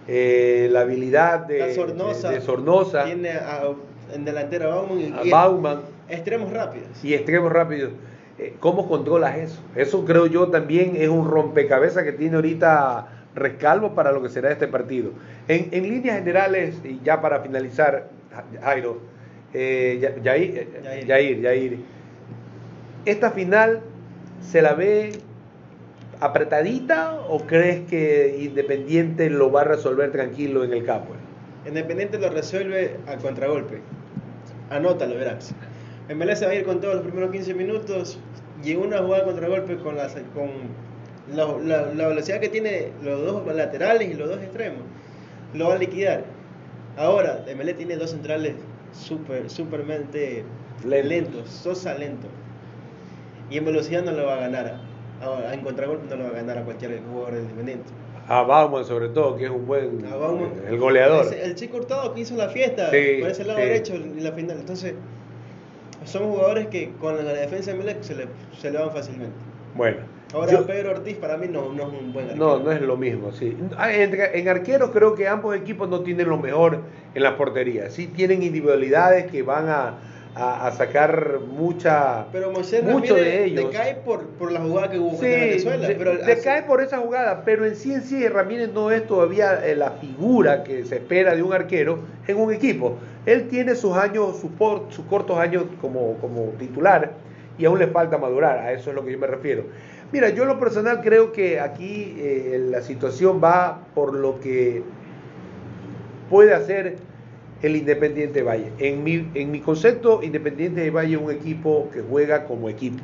Eh, 0.09 0.69
la 0.71 0.81
habilidad 0.81 1.47
de, 1.47 1.59
La 1.59 1.73
Sornosa. 1.73 2.29
de, 2.29 2.35
de 2.35 2.41
Sornosa, 2.41 3.03
Tiene 3.03 3.31
a, 3.31 3.63
en 4.13 4.23
delantera 4.23 4.67
a 4.67 4.69
Bauman 4.69 4.99
y, 4.99 5.11
a 5.11 5.35
Bauman 5.35 5.81
extremos 6.07 6.49
rápidos. 6.49 6.87
y 7.03 7.13
extremos 7.13 7.51
rápidos. 7.51 7.91
Eh, 8.39 8.55
¿Cómo 8.59 8.87
controlas 8.87 9.37
eso? 9.37 9.61
Eso 9.75 10.05
creo 10.05 10.27
yo 10.27 10.49
también 10.49 10.95
es 10.95 11.09
un 11.09 11.27
rompecabezas 11.27 12.03
que 12.03 12.11
tiene 12.11 12.35
ahorita 12.35 13.07
Rescalvo 13.37 13.93
para 13.93 14.11
lo 14.11 14.23
que 14.23 14.29
será 14.29 14.51
este 14.51 14.67
partido. 14.67 15.11
En, 15.47 15.69
en 15.71 15.83
líneas 15.83 16.17
generales, 16.17 16.81
y 16.83 16.99
ya 17.03 17.21
para 17.21 17.41
finalizar, 17.41 18.09
Jairo, 18.63 18.99
eh, 19.53 20.19
Yair, 20.23 20.57
eh, 20.57 21.03
Yair. 21.05 21.05
Yair, 21.05 21.41
Yair, 21.41 21.79
¿esta 23.05 23.29
final 23.29 23.81
se 24.41 24.63
la 24.63 24.73
ve 24.73 25.11
apretadita 26.19 27.13
o 27.29 27.41
crees 27.41 27.87
que 27.87 28.37
Independiente 28.39 29.29
lo 29.29 29.51
va 29.51 29.61
a 29.61 29.65
resolver 29.65 30.11
tranquilo 30.11 30.63
en 30.63 30.73
el 30.73 30.83
campo? 30.83 31.13
Independiente 31.67 32.17
lo 32.17 32.29
resuelve 32.29 32.95
a 33.07 33.17
contragolpe. 33.17 33.81
Anótalo, 34.71 35.15
verás. 35.15 35.53
MLS 36.09 36.43
va 36.45 36.49
a 36.49 36.55
ir 36.55 36.63
con 36.65 36.79
todos 36.79 36.95
los 36.95 37.03
primeros 37.03 37.31
15 37.31 37.53
minutos 37.53 38.17
y 38.63 38.71
en 38.71 38.79
una 38.79 38.99
jugada 38.99 39.23
de 39.23 39.29
contragolpe 39.31 39.77
con, 39.77 39.97
la, 39.97 40.07
con 40.33 40.49
la, 41.35 41.45
la- 41.63 41.93
la 41.93 42.07
velocidad 42.07 42.39
que 42.39 42.49
tiene 42.49 42.91
los 43.03 43.21
dos 43.25 43.55
laterales 43.55 44.09
y 44.09 44.13
los 44.13 44.29
dos 44.29 44.39
extremos, 44.41 44.79
lo 45.53 45.67
va 45.69 45.75
a 45.75 45.77
liquidar. 45.77 46.23
Ahora, 46.97 47.43
MLS 47.55 47.75
tiene 47.75 47.95
dos 47.97 48.11
centrales 48.11 48.53
súper, 48.93 49.49
supermente 49.49 50.43
Lentos. 50.85 51.09
lentos, 51.09 51.49
Sosa 51.49 51.93
lento. 51.95 52.27
Y 53.49 53.57
en 53.57 53.65
velocidad 53.65 54.03
no 54.03 54.11
lo 54.11 54.25
va 54.25 54.35
a 54.35 54.39
ganar. 54.39 54.79
Ahora, 55.21 55.53
en 55.53 55.61
contragolpe 55.61 56.07
no 56.09 56.15
lo 56.15 56.23
va 56.25 56.29
a 56.29 56.33
ganar 56.33 56.57
a 56.59 56.63
cualquier 56.63 57.01
jugador 57.11 57.35
Independiente. 57.39 57.85
A 58.29 58.41
Bauman 58.43 58.83
sobre 58.85 59.09
todo, 59.09 59.37
que 59.37 59.45
es 59.45 59.49
un 59.51 59.65
buen 59.65 60.05
A 60.11 60.15
Bauman. 60.15 60.51
el 60.67 60.77
goleador. 60.77 61.33
El 61.33 61.55
chico 61.55 61.77
Hurtado 61.77 62.13
que 62.13 62.21
hizo 62.21 62.35
la 62.35 62.49
fiesta 62.49 62.89
Sí, 62.91 63.17
por 63.21 63.29
ese 63.29 63.43
lado 63.45 63.59
sí. 63.59 63.65
derecho 63.65 63.93
en 63.95 64.23
la 64.23 64.31
final. 64.33 64.57
Entonces, 64.59 64.93
son 66.07 66.23
jugadores 66.29 66.67
que 66.67 66.91
con 66.99 67.15
la 67.23 67.33
defensa 67.33 67.71
de 67.71 67.77
Melec 67.77 68.01
se 68.01 68.15
le, 68.15 68.25
se 68.59 68.71
le 68.71 68.79
van 68.79 68.91
fácilmente. 68.91 69.35
Bueno, 69.75 69.97
Ahora, 70.33 70.51
yo- 70.51 70.65
Pedro 70.65 70.91
Ortiz 70.91 71.15
para 71.17 71.37
mí 71.37 71.47
no, 71.49 71.71
no 71.71 71.83
es 71.87 71.89
un 72.01 72.11
buen 72.11 72.37
no, 72.37 72.51
arquero. 72.53 72.59
no 72.59 72.71
es 72.71 72.81
lo 72.81 72.97
mismo, 72.97 73.31
sí. 73.31 73.55
Ah, 73.77 73.93
entre- 73.93 74.37
En 74.39 74.49
arqueros 74.49 74.89
creo 74.91 75.15
que 75.15 75.27
ambos 75.27 75.55
equipos 75.55 75.87
no 75.87 76.01
tienen 76.01 76.27
lo 76.27 76.37
mejor 76.37 76.79
en 77.13 77.23
la 77.23 77.37
portería. 77.37 77.89
Sí 77.89 78.07
tienen 78.07 78.43
individualidades 78.43 79.31
que 79.31 79.41
van 79.43 79.69
a, 79.69 79.93
a- 80.37 80.67
a 80.67 80.71
sacar 80.71 81.39
mucha... 81.47 82.25
Pero 82.31 82.51
Moisés 82.51 82.83
mucho 82.83 83.15
de 83.15 83.45
ellos. 83.45 83.65
decae 83.71 83.95
por, 83.95 84.25
por 84.27 84.51
la 84.51 84.59
jugada 84.61 84.89
que 84.91 84.99
hubo 84.99 85.11
Sí, 85.11 85.15
contra 85.17 85.31
Venezuela. 85.39 85.87
pero 85.97 86.11
decae 86.17 86.57
hace- 86.59 86.67
por 86.67 86.81
esa 86.81 86.97
jugada, 86.99 87.41
pero 87.43 87.65
en 87.65 87.75
sí 87.75 87.93
en 87.93 88.03
sí 88.03 88.27
Ramírez 88.27 88.71
no 88.73 88.91
es 88.91 89.05
todavía 89.07 89.65
eh, 89.65 89.75
la 89.75 89.91
figura 89.91 90.63
que 90.63 90.85
se 90.85 90.95
espera 90.97 91.35
de 91.35 91.43
un 91.43 91.53
arquero 91.53 91.99
en 92.27 92.37
un 92.37 92.53
equipo. 92.53 92.97
Él 93.25 93.47
tiene 93.47 93.75
sus 93.75 93.95
años, 93.97 94.37
sus, 94.39 94.51
por- 94.51 94.85
sus 94.89 95.05
cortos 95.05 95.37
años 95.37 95.63
como, 95.81 96.13
como 96.21 96.43
titular 96.59 97.11
y 97.57 97.65
aún 97.65 97.79
le 97.79 97.87
falta 97.87 98.17
madurar, 98.17 98.59
a 98.59 98.71
eso 98.73 98.91
es 98.91 98.95
lo 98.95 99.03
que 99.03 99.11
yo 99.11 99.17
me 99.17 99.27
refiero. 99.27 99.63
Mira, 100.11 100.29
yo 100.29 100.43
en 100.43 100.49
lo 100.49 100.59
personal 100.59 101.01
creo 101.01 101.31
que 101.33 101.59
aquí 101.59 102.15
eh, 102.19 102.67
la 102.69 102.81
situación 102.81 103.41
va 103.43 103.79
por 103.95 104.13
lo 104.13 104.39
que 104.39 104.83
puede 106.29 106.53
hacer 106.53 106.97
el 107.61 107.75
Independiente 107.75 108.43
Valle. 108.43 108.71
En 108.79 109.03
mi, 109.03 109.27
en 109.33 109.51
mi 109.51 109.59
concepto, 109.61 110.21
Independiente 110.23 110.81
de 110.81 110.91
Valle 110.91 111.15
es 111.15 111.21
un 111.21 111.31
equipo 111.31 111.89
que 111.93 112.01
juega 112.01 112.45
como 112.45 112.69
equipo. 112.69 112.99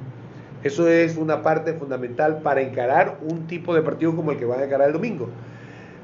Eso 0.64 0.88
es 0.88 1.18
una 1.18 1.42
parte 1.42 1.74
fundamental 1.74 2.40
para 2.42 2.62
encarar 2.62 3.18
un 3.22 3.48
tipo 3.48 3.74
de 3.76 3.82
partido 3.82 4.16
como 4.16 4.32
el 4.32 4.38
que 4.38 4.46
van 4.46 4.62
a 4.62 4.64
encarar 4.66 4.88
el 4.88 4.94
domingo. 4.94 5.28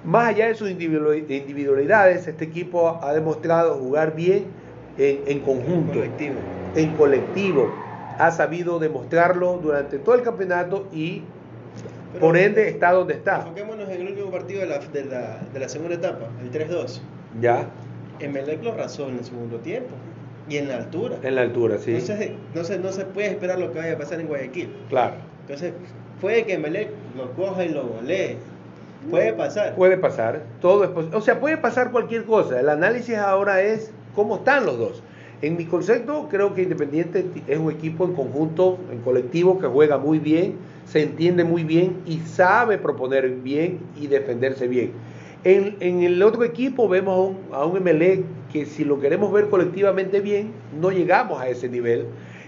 Más 0.03 0.29
allá 0.29 0.47
de 0.47 0.55
sus 0.55 0.69
individu- 0.69 1.15
individualidades, 1.29 2.27
este 2.27 2.45
equipo 2.45 2.99
ha 3.01 3.13
demostrado 3.13 3.75
jugar 3.75 4.15
bien 4.15 4.45
en, 4.97 5.19
en 5.27 5.39
conjunto, 5.41 5.93
colectivo. 5.93 6.35
en 6.75 6.89
colectivo. 6.95 7.71
Ha 8.17 8.31
sabido 8.31 8.79
demostrarlo 8.79 9.59
durante 9.63 9.97
todo 9.99 10.15
el 10.15 10.23
campeonato 10.23 10.87
y 10.91 11.21
Pero- 12.11 12.19
por 12.25 12.35
ende 12.37 12.67
está 12.67 12.91
donde 12.91 13.13
está. 13.13 13.37
Enfoquémonos 13.37 13.87
en 13.89 14.01
el 14.01 14.07
último 14.09 14.29
partido 14.31 14.59
de 14.61 14.65
la, 14.67 14.79
de 14.79 15.05
la, 15.05 15.39
de 15.53 15.59
la 15.59 15.69
segunda 15.69 15.95
etapa, 15.95 16.27
el 16.41 16.51
3-2. 16.51 16.99
Ya, 17.39 17.67
Emelec 18.19 18.63
lo 18.63 18.73
arrasó 18.73 19.09
en 19.09 19.17
el 19.17 19.25
segundo 19.25 19.57
tiempo 19.57 19.89
y 20.49 20.57
en 20.57 20.67
la 20.67 20.77
altura. 20.77 21.17
en 21.21 21.35
la 21.35 21.41
altura, 21.41 21.77
sí. 21.77 21.91
Entonces, 21.91 22.31
no 22.55 22.63
se, 22.63 22.79
no 22.79 22.91
se 22.91 23.05
puede 23.05 23.27
esperar 23.27 23.59
lo 23.59 23.71
que 23.71 23.79
vaya 23.79 23.93
a 23.93 23.97
pasar 23.97 24.19
en 24.19 24.27
Guayaquil. 24.27 24.69
Claro. 24.89 25.15
Entonces, 25.41 25.73
puede 26.19 26.45
que 26.45 26.57
Melec 26.57 26.89
lo 27.15 27.31
coja 27.33 27.65
y 27.65 27.69
lo 27.69 27.83
golee. 27.83 28.37
Puede 29.09 29.33
pasar. 29.33 29.75
Puede 29.75 29.97
pasar, 29.97 30.41
todo 30.59 30.83
es 30.83 30.89
posible. 30.89 31.17
O 31.17 31.21
sea, 31.21 31.39
puede 31.39 31.57
pasar 31.57 31.91
cualquier 31.91 32.25
cosa. 32.25 32.59
El 32.59 32.67
análisis 32.67 33.15
ahora 33.15 33.61
es 33.61 33.91
cómo 34.13 34.37
están 34.37 34.65
los 34.65 34.77
dos. 34.77 35.03
En 35.41 35.55
mi 35.55 35.65
concepto, 35.65 36.27
creo 36.29 36.53
que 36.53 36.63
Independiente 36.63 37.25
es 37.47 37.57
un 37.57 37.71
equipo 37.71 38.03
en 38.03 38.13
conjunto, 38.13 38.77
en 38.91 38.99
colectivo, 38.99 39.57
que 39.57 39.67
juega 39.67 39.97
muy 39.97 40.19
bien, 40.19 40.55
se 40.85 41.01
entiende 41.01 41.45
muy 41.45 41.63
bien 41.63 42.01
y 42.05 42.19
sabe 42.19 42.77
proponer 42.77 43.29
bien 43.29 43.79
y 43.95 44.07
defenderse 44.07 44.67
bien. 44.67 44.91
En, 45.43 45.77
en 45.79 46.03
el 46.03 46.21
otro 46.21 46.43
equipo 46.43 46.89
vemos 46.89 47.15
a 47.15 47.21
un, 47.21 47.37
a 47.53 47.65
un 47.65 47.81
MLE 47.83 48.23
que 48.51 48.65
si 48.65 48.83
lo 48.83 48.99
queremos 48.99 49.31
ver 49.31 49.47
colectivamente 49.49 50.19
bien, 50.19 50.51
no 50.79 50.91
llegamos 50.91 51.39
a 51.41 51.47
ese 51.47 51.69
nivel. 51.69 52.05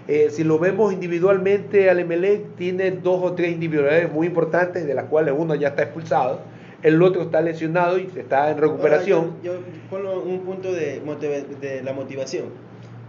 Eh, 0.08 0.28
si 0.30 0.44
lo 0.44 0.60
vemos 0.60 0.92
individualmente, 0.92 1.90
al 1.90 2.04
MLE 2.06 2.42
tiene 2.58 2.92
dos 2.92 3.22
o 3.24 3.34
tres 3.34 3.54
individualidades 3.54 4.12
muy 4.12 4.28
importantes, 4.28 4.86
de 4.86 4.94
las 4.94 5.06
cuales 5.06 5.34
uno 5.38 5.56
ya 5.56 5.70
está 5.70 5.84
expulsado, 5.84 6.42
el 6.84 7.02
otro 7.02 7.22
está 7.22 7.40
lesionado 7.42 7.98
y 7.98 8.10
está 8.18 8.50
en 8.52 8.58
recuperación. 8.58 9.20
Ahora, 9.20 9.34
yo, 9.44 9.54
yo 9.54 9.60
pongo 9.90 10.22
un 10.24 10.40
punto 10.42 10.74
de, 10.74 11.02
motiva- 11.06 11.46
de 11.62 11.84
la 11.84 11.94
motivación. 11.94 12.46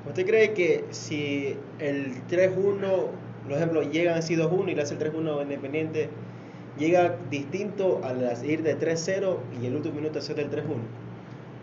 ¿Usted 0.06 0.26
cree 0.26 0.52
que 0.52 0.84
si 0.90 1.56
el 1.78 2.12
3-1, 2.30 2.78
por 3.48 3.52
ejemplo, 3.56 3.82
llegan 3.82 4.18
así 4.18 4.36
2-1 4.36 4.70
y 4.70 4.74
le 4.74 4.82
hace 4.82 4.94
el 4.94 5.00
3-1 5.00 5.42
Independiente, 5.42 6.08
llega 6.78 7.16
distinto 7.30 8.00
al 8.04 8.22
ir 8.44 8.62
de 8.62 8.78
3-0 8.78 9.36
y 9.60 9.66
el 9.66 9.76
último 9.76 9.96
minuto 9.96 10.18
hacer 10.18 10.38
el 10.40 10.50
3-1? 10.50 10.62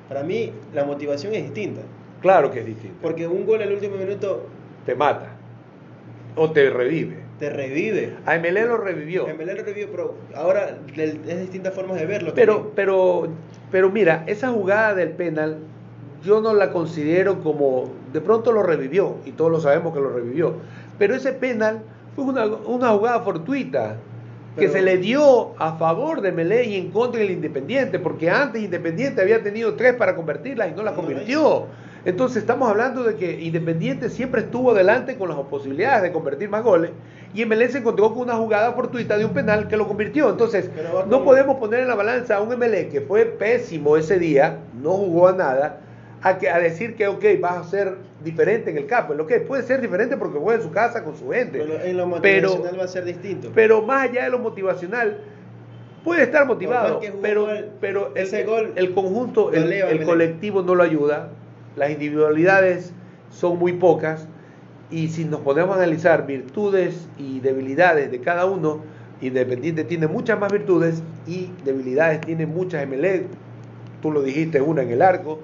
Para 0.08 0.24
mí, 0.24 0.52
la 0.74 0.86
motivación 0.86 1.34
es 1.34 1.44
distinta. 1.44 1.82
Claro 2.22 2.52
que 2.52 2.60
es 2.60 2.66
distinto. 2.66 2.98
Porque 3.02 3.28
un 3.28 3.46
gol 3.46 3.62
al 3.62 3.72
último 3.72 3.96
minuto 3.96 4.48
Te 4.86 4.96
mata 4.96 5.36
o 6.36 6.52
te 6.52 6.70
revive. 6.70 7.18
te 7.38 7.50
revive. 7.50 8.16
A 8.26 8.38
MLE 8.38 8.66
lo 8.66 8.78
revivió. 8.78 9.28
MLE 9.28 9.56
lo 9.56 9.64
revive, 9.64 9.88
pero 9.88 10.16
ahora 10.36 10.78
es 10.96 11.42
distintas 11.42 11.74
formas 11.74 12.00
de 12.00 12.06
verlo. 12.06 12.34
Pero, 12.34 12.56
también. 12.56 12.74
pero, 12.76 13.28
pero 13.72 13.90
mira, 13.90 14.24
esa 14.28 14.50
jugada 14.50 14.96
del 14.96 15.12
penal 15.12 15.58
yo 16.24 16.42
no 16.42 16.54
la 16.54 16.72
considero 16.72 17.42
como, 17.42 17.90
de 18.12 18.22
pronto 18.22 18.52
lo 18.52 18.64
revivió 18.64 19.18
y 19.26 19.32
todos 19.32 19.52
lo 19.52 19.60
sabemos 19.60 19.94
que 19.94 20.02
lo 20.02 20.10
revivió, 20.10 20.56
pero 20.98 21.16
ese 21.16 21.32
penal 21.32 21.82
fue 22.16 22.26
una, 22.26 22.46
una 22.46 22.90
jugada 22.90 23.22
fortuita 23.22 23.96
que 24.56 24.62
Pero- 24.62 24.74
se 24.74 24.82
le 24.82 24.98
dio 24.98 25.54
a 25.60 25.78
favor 25.78 26.22
de 26.22 26.32
Melé 26.32 26.66
y 26.66 26.76
en 26.76 26.92
contra 26.92 27.20
del 27.20 27.32
Independiente, 27.32 28.00
porque 28.00 28.30
antes 28.30 28.62
Independiente 28.62 29.22
había 29.22 29.42
tenido 29.44 29.76
tres 29.76 29.94
para 29.94 30.16
convertirlas 30.16 30.70
y 30.72 30.76
no 30.76 30.84
las 30.84 30.94
convirtió. 30.94 31.68
Entonces 32.06 32.38
estamos 32.38 32.70
hablando 32.70 33.04
de 33.04 33.16
que 33.16 33.42
Independiente 33.42 34.10
siempre 34.10 34.42
estuvo 34.42 34.72
adelante 34.72 35.18
con 35.18 35.30
las 35.30 35.38
posibilidades 35.40 36.04
de 36.04 36.12
convertir 36.12 36.50
más 36.50 36.64
goles 36.64 36.92
y 37.34 37.46
MLE 37.46 37.70
se 37.70 37.80
encontró 37.80 38.12
con 38.14 38.24
una 38.24 38.36
jugada 38.36 38.72
fortuita 38.72 39.18
de 39.18 39.26
un 39.26 39.34
penal 39.34 39.68
que 39.68 39.78
lo 39.78 39.88
convirtió. 39.88 40.30
Entonces 40.30 40.70
no 41.08 41.24
podemos 41.24 41.58
poner 41.58 41.82
en 41.82 41.88
la 41.88 41.96
balanza 41.96 42.38
a 42.38 42.42
un 42.42 42.50
MLE 42.58 42.88
que 42.88 43.02
fue 43.02 43.26
pésimo 43.26 43.98
ese 43.98 44.18
día, 44.18 44.60
no 44.82 44.92
jugó 44.92 45.28
a 45.28 45.34
nada, 45.34 45.82
a, 46.22 46.38
que, 46.38 46.50
a 46.50 46.60
decir 46.60 46.96
que, 46.96 47.08
ok, 47.08 47.24
vas 47.40 47.58
a 47.58 47.64
ser 47.64 47.96
diferente 48.24 48.70
en 48.72 48.78
el 48.78 48.86
campo. 48.86 49.14
Lo 49.14 49.26
que 49.26 49.40
puede 49.40 49.64
ser 49.64 49.82
diferente 49.82 50.18
porque 50.18 50.38
juega 50.38 50.62
en 50.62 50.68
su 50.68 50.72
casa 50.72 51.04
con 51.04 51.16
su 51.16 51.30
gente. 51.30 51.60
Pero 51.60 51.82
en 51.82 51.98
lo 51.98 52.22
Pero- 52.22 52.50
motivacional 52.50 52.80
va 52.80 52.84
a 52.84 52.88
ser 52.88 53.06
distinto. 53.06 53.52
Pero 53.56 53.82
más 53.82 54.10
allá 54.10 54.26
de 54.26 54.30
lo 54.30 54.40
motivacional, 54.40 55.22
puede 56.04 56.24
estar 56.24 56.46
motivado, 56.46 57.02
pero, 57.22 57.48
pero 57.82 58.08
el, 58.16 58.22
ese 58.24 58.44
gol 58.44 58.74
el 58.76 58.94
conjunto, 58.94 59.52
el, 59.54 59.72
el 59.72 60.04
colectivo 60.04 60.62
no 60.62 60.76
lo 60.76 60.84
ayuda, 60.84 61.30
las 61.76 61.92
individualidades 61.92 62.94
son 63.32 63.60
muy 63.60 63.74
pocas 63.74 64.28
y 64.90 65.10
si 65.10 65.26
nos 65.26 65.42
podemos 65.42 65.76
analizar 65.76 66.26
virtudes 66.26 67.08
y 67.18 67.40
debilidades 67.42 68.12
de 68.12 68.20
cada 68.22 68.46
uno, 68.46 68.82
Independiente 69.22 69.84
tiene 69.84 70.08
muchas 70.08 70.40
más 70.40 70.50
virtudes 70.50 71.04
y 71.28 71.50
debilidades 71.66 72.22
tiene 72.22 72.46
muchas 72.46 72.88
MLE. 72.88 73.26
Tú 74.02 74.12
lo 74.12 74.22
dijiste, 74.22 74.62
una 74.62 74.82
en 74.82 74.92
el 74.92 75.02
arco, 75.02 75.40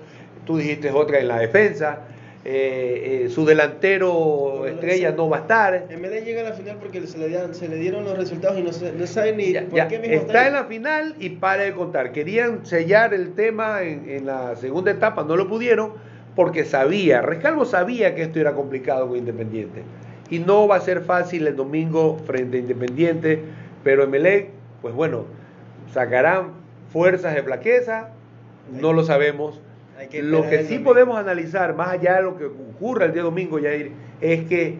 tú 0.45 0.57
dijiste 0.57 0.91
otra 0.91 1.19
en 1.19 1.27
la 1.27 1.39
defensa. 1.39 1.99
eh, 2.47 3.23
eh, 3.25 3.29
su 3.29 3.43
delantero 3.43 4.57
No, 4.59 4.65
estrella 4.67 5.11
no 5.11 5.27
va 5.27 5.37
a 5.37 5.39
estar. 5.39 5.85
MLE 5.89 6.21
llega 6.21 6.41
a 6.41 6.43
la 6.43 6.53
final 6.53 6.77
porque 6.79 7.01
se 7.07 7.17
le, 7.17 7.27
dieron, 7.29 7.55
se 7.55 7.67
le 7.67 7.75
dieron 7.77 8.03
los 8.05 8.15
resultados 8.15 8.59
y 8.59 8.61
no, 8.61 8.71
se- 8.71 8.91
no 8.93 9.07
sabe 9.07 9.33
ni 9.35 9.51
Ya- 9.51 9.65
por 9.65 9.73
ya, 9.75 9.87
qué 9.87 9.97
mismo 9.97 10.15
está 10.17 10.45
en 10.45 10.53
la 10.53 10.65
final 10.65 11.15
y 11.19 11.29
para 11.29 11.63
de 11.63 11.71
contar. 11.73 12.11
Querían 12.11 12.63
sellar 12.63 13.15
el 13.15 13.33
tema 13.33 13.81
en, 13.81 14.07
en 14.07 14.27
la 14.27 14.55
segunda 14.57 14.91
etapa, 14.91 15.23
no 15.23 15.35
lo 15.35 15.47
pudieron 15.49 15.93
porque 16.35 16.65
sabía, 16.65 17.23
Rescalvo 17.23 17.65
sabía 17.65 18.13
que 18.13 18.21
esto 18.21 18.39
era 18.39 18.53
complicado 18.53 19.07
con 19.07 19.17
Independiente. 19.17 19.81
Y 20.29 20.37
no 20.37 20.67
va 20.67 20.75
a 20.75 20.81
ser 20.81 21.01
fácil 21.01 21.47
el 21.47 21.55
domingo 21.55 22.19
frente 22.27 22.57
a 22.57 22.59
Independiente, 22.59 23.39
pero 23.83 24.03
Emelec, 24.03 24.49
pues 24.83 24.93
bueno, 24.93 25.25
sacarán 25.91 26.49
fuerzas 26.91 27.33
de 27.33 27.41
flaqueza, 27.41 28.09
no 28.71 28.93
lo 28.93 29.03
sabemos. 29.03 29.59
Que 30.09 30.21
Lo 30.23 30.47
que 30.49 30.63
sí 30.65 30.79
podemos 30.79 31.17
analizar, 31.17 31.75
más 31.75 31.89
allá 31.89 32.15
de 32.17 32.23
lo 32.23 32.37
que 32.37 32.45
ocurra 32.45 33.05
el 33.05 33.13
día 33.13 33.23
domingo, 33.23 33.59
Yair, 33.59 33.91
es 34.21 34.45
que 34.45 34.77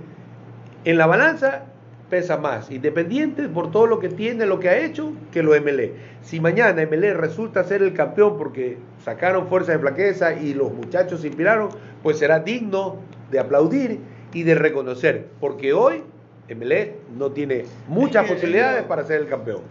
en 0.83 0.97
la 0.97 1.05
balanza 1.07 1.63
pesa 2.09 2.38
más 2.38 2.69
Independiente 2.69 3.47
por 3.49 3.71
todo 3.71 3.88
lo 3.88 3.99
que 3.99 4.09
tiene, 4.09 4.45
lo 4.45 4.59
que 4.59 4.69
ha 4.69 4.77
hecho, 4.77 5.11
que 5.31 5.41
lo 5.41 5.55
MLE. 5.59 5.93
Si 6.21 6.39
mañana 6.39 6.81
MLE 6.85 7.13
resulta 7.15 7.63
ser 7.63 7.81
el 7.81 7.93
campeón 7.93 8.38
porque 8.38 8.77
sacaron 9.03 9.47
fuerza 9.47 9.71
de 9.71 9.79
flaqueza 9.79 10.33
y 10.39 10.53
los 10.53 10.71
muchachos 10.71 11.21
se 11.21 11.27
inspiraron, 11.27 11.69
pues 12.03 12.19
será 12.19 12.39
digno 12.39 12.97
de 13.31 13.39
aplaudir 13.39 13.99
y 14.33 14.43
de 14.43 14.53
reconocer, 14.53 15.25
porque 15.39 15.73
hoy 15.73 16.03
MLE 16.47 16.93
no 17.17 17.31
tiene 17.31 17.65
muchas 17.88 18.23
Es 18.25 18.29
que, 18.29 18.35
posibilidades 18.35 18.83
yo- 18.83 18.88
para 18.88 19.03
ser 19.03 19.21
el 19.21 19.27
campeón. 19.27 19.61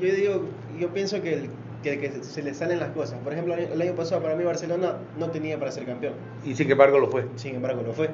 Yo 0.00 0.14
digo, 0.14 0.42
yo 0.78 0.88
pienso 0.90 1.20
que, 1.20 1.34
el- 1.34 1.50
que, 1.84 1.98
que 2.00 2.24
se 2.24 2.42
le 2.42 2.54
salen 2.54 2.80
las 2.80 2.90
cosas. 2.90 3.18
Por 3.22 3.32
ejemplo, 3.32 3.54
el 3.54 3.80
año 3.80 3.92
pasado 3.94 4.20
para 4.22 4.34
mí 4.34 4.42
Barcelona 4.42 4.94
no 5.18 5.30
tenía 5.30 5.58
para 5.58 5.70
ser 5.70 5.84
campeón. 5.84 6.14
Y 6.44 6.54
sin 6.56 6.68
embargo 6.70 6.98
lo 6.98 7.08
fue. 7.08 7.26
Sin 7.36 7.54
embargo, 7.54 7.82
lo 7.86 7.92
fue. 7.92 8.08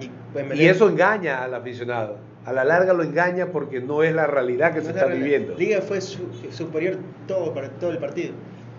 Y, 0.00 0.10
pues, 0.32 0.54
Y 0.60 0.66
eso 0.66 0.88
engaña 0.88 1.42
al 1.42 1.54
aficionado. 1.54 2.18
A 2.44 2.52
la 2.52 2.64
larga 2.64 2.92
lo 2.92 3.02
engaña 3.02 3.46
porque 3.46 3.80
no 3.80 4.02
es 4.04 4.14
la 4.14 4.26
realidad 4.28 4.72
que 4.72 4.78
no 4.78 4.84
se 4.84 4.90
es 4.90 4.96
está 4.96 5.08
viviendo. 5.08 5.54
Liga 5.56 5.80
fue 5.80 6.00
su- 6.00 6.28
superior 6.52 6.96
todo, 7.26 7.52
para 7.52 7.70
todo 7.70 7.90
el 7.90 7.98
partido. 7.98 8.34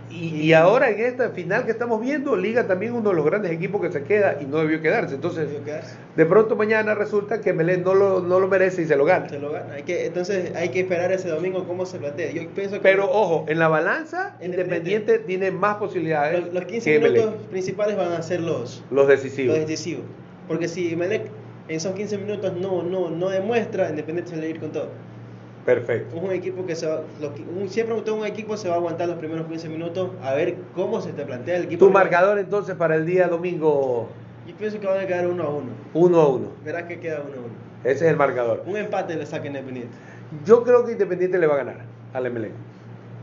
Y, 0.09 0.35
y 0.41 0.53
ahora 0.53 0.89
en 0.89 1.01
esta 1.01 1.29
final 1.31 1.65
que 1.65 1.71
estamos 1.71 1.99
viendo, 1.99 2.35
Liga 2.37 2.65
también 2.65 2.93
uno 2.93 3.09
de 3.09 3.15
los 3.17 3.25
grandes 3.25 3.51
equipos 3.51 3.81
que 3.81 3.91
se 3.91 4.03
queda 4.03 4.37
y 4.41 4.45
no 4.45 4.59
debió 4.59 4.81
quedarse. 4.81 5.15
Entonces, 5.15 5.47
Debió 5.49 5.65
quedarse. 5.65 5.95
de 6.15 6.25
pronto 6.25 6.55
mañana 6.55 6.95
resulta 6.95 7.41
que 7.41 7.51
Melé 7.51 7.77
no 7.77 7.93
lo, 7.93 8.21
no 8.21 8.39
lo 8.39 8.47
merece 8.47 8.83
y 8.83 8.85
se 8.85 8.95
lo 8.95 9.03
gana. 9.03 9.27
Se 9.27 9.37
lo 9.37 9.51
gana. 9.51 9.73
Hay 9.73 9.83
que, 9.83 10.05
entonces 10.05 10.55
hay 10.55 10.69
que 10.69 10.79
esperar 10.79 11.11
ese 11.11 11.27
domingo 11.27 11.65
cómo 11.67 11.85
se 11.85 11.97
plantea. 11.99 12.31
Yo 12.31 12.47
pienso 12.51 12.75
que 12.77 12.81
Pero 12.81 13.11
ojo, 13.11 13.45
en 13.49 13.59
la 13.59 13.67
balanza, 13.67 14.37
Independiente. 14.39 14.55
Independiente 14.77 15.19
tiene 15.19 15.51
más 15.51 15.75
posibilidades 15.75 16.45
los, 16.45 16.53
los 16.53 16.63
15 16.65 16.91
que 16.91 16.99
minutos 16.99 17.33
principales 17.51 17.97
van 17.97 18.13
a 18.13 18.21
ser 18.21 18.39
los, 18.39 18.83
Los 18.91 19.07
decisivos. 19.09 19.57
los 19.57 19.67
decisivos. 19.67 20.05
Porque 20.47 20.69
si 20.69 20.95
Melec 20.95 21.23
en 21.67 21.75
esos 21.75 21.93
15 21.93 22.17
minutos 22.19 22.53
no, 22.53 22.81
no, 22.81 23.09
no 23.09 23.27
demuestra, 23.29 23.89
Independiente 23.89 24.29
se 24.31 24.37
le 24.37 24.43
va 24.43 24.47
a 24.47 24.51
ir 24.51 24.59
con 24.61 24.71
todo. 24.71 24.87
Perfecto. 25.67 26.15
Es 26.15 26.23
un 26.23 26.31
equipo 26.31 26.65
que 26.65 26.77
se 26.77 26.87
va, 26.87 27.01
lo 27.19 27.35
que- 27.35 27.41
un- 27.43 27.67
siempre 27.67 27.93
un 27.93 28.25
equipo 28.25 28.55
se 28.55 28.69
va 28.69 28.75
a 28.75 28.77
aguantar 28.77 29.09
los 29.09 29.17
primeros 29.17 29.47
15 29.47 29.67
minutos 29.67 30.11
a 30.23 30.33
ver 30.33 30.55
cómo 30.73 31.01
se 31.01 31.11
te 31.11 31.25
plantea 31.25 31.57
el 31.57 31.63
equipo. 31.65 31.85
Tu 31.85 31.91
marcador 31.91 32.39
entonces 32.39 32.73
para 32.75 32.95
el 32.95 33.05
día 33.05 33.27
domingo 33.27 34.07
Yo 34.47 34.55
pienso 34.55 34.79
que 34.79 34.87
van 34.87 34.99
a 35.01 35.05
quedar 35.05 35.27
uno 35.27 35.43
a 35.43 35.49
uno. 35.49 35.65
1 35.93 36.21
a 36.21 36.27
1. 36.29 36.47
Verás 36.63 36.83
que 36.83 37.01
queda 37.01 37.17
uno 37.19 37.33
a 37.35 37.39
uno. 37.39 37.53
Ese 37.83 38.05
es 38.05 38.11
el 38.11 38.15
marcador. 38.15 38.63
Un 38.65 38.77
empate 38.77 39.13
le 39.17 39.25
saca 39.25 39.45
Independiente. 39.45 39.91
Yo 40.45 40.63
creo 40.63 40.85
que 40.85 40.93
Independiente 40.93 41.37
le 41.37 41.47
va 41.47 41.55
a 41.55 41.57
ganar 41.57 41.81
al 42.13 42.25
Emelec. 42.25 42.53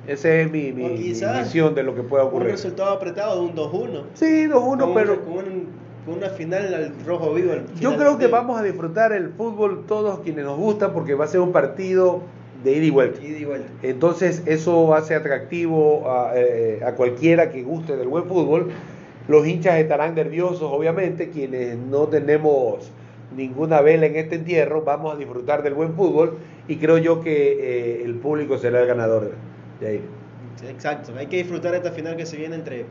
Esa 0.06 0.28
es 0.34 0.50
mi, 0.50 0.70
mi- 0.70 0.84
mi 0.90 1.12
visión 1.14 1.74
de 1.74 1.82
lo 1.82 1.94
que 1.94 2.02
pueda 2.02 2.24
Un 2.24 2.28
ocurrir. 2.28 2.50
resultado 2.50 2.90
apretado 2.90 3.36
de 3.40 3.46
un 3.48 3.54
2-1. 3.54 4.02
Sí, 4.12 4.46
2-1, 4.48 4.84
Con 4.84 4.92
pero... 4.94 5.24
con, 5.24 5.32
un- 5.38 5.68
con 6.04 6.14
una 6.14 6.28
final 6.30 6.74
al 6.74 6.92
rojo 7.04 7.32
vivo. 7.34 7.52
al 7.52 7.66
Yo 7.80 7.96
creo 7.96 8.18
que 8.18 8.26
vamos 8.26 8.58
a 8.58 8.62
disfrutar 8.62 9.12
el 9.12 9.30
fútbol 9.30 9.84
todos 9.86 10.20
quienes 10.20 10.44
nos 10.44 10.58
gusta 10.58 10.92
porque 10.92 11.14
va 11.14 11.24
a 11.24 11.28
ser 11.28 11.40
un 11.40 11.52
partido 11.52 12.22
de 12.62 12.72
ida 12.72 12.84
y 12.84 12.90
vuelta. 12.90 13.22
Ida 13.22 13.38
y 13.38 13.44
vuelta. 13.44 13.68
Entonces 13.82 14.42
eso 14.46 14.94
hace 14.94 15.14
atractivo 15.14 16.10
a, 16.10 16.32
eh, 16.34 16.80
a 16.84 16.92
cualquiera 16.92 17.50
que 17.50 17.62
guste 17.62 17.96
del 17.96 18.08
buen 18.08 18.24
fútbol. 18.24 18.70
Los 19.28 19.46
hinchas 19.46 19.76
estarán 19.76 20.14
nerviosos, 20.14 20.62
obviamente, 20.62 21.30
quienes 21.30 21.78
no 21.78 22.08
tenemos 22.08 22.90
ninguna 23.34 23.80
vela 23.80 24.06
en 24.06 24.16
este 24.16 24.36
entierro, 24.36 24.82
vamos 24.82 25.14
a 25.14 25.16
disfrutar 25.16 25.62
del 25.62 25.74
buen 25.74 25.94
fútbol 25.94 26.38
y 26.68 26.76
creo 26.76 26.98
yo 26.98 27.20
que 27.20 28.00
eh, 28.00 28.02
el 28.04 28.14
público 28.16 28.58
será 28.58 28.80
el 28.80 28.86
ganador 28.86 29.32
de 29.80 29.86
ahí. 29.86 30.00
Exacto. 30.68 31.12
Hay 31.18 31.26
que 31.26 31.38
disfrutar 31.38 31.74
esta 31.74 31.90
final 31.90 32.16
que 32.16 32.26
se 32.26 32.36
viene 32.36 32.54
entre 32.54 32.86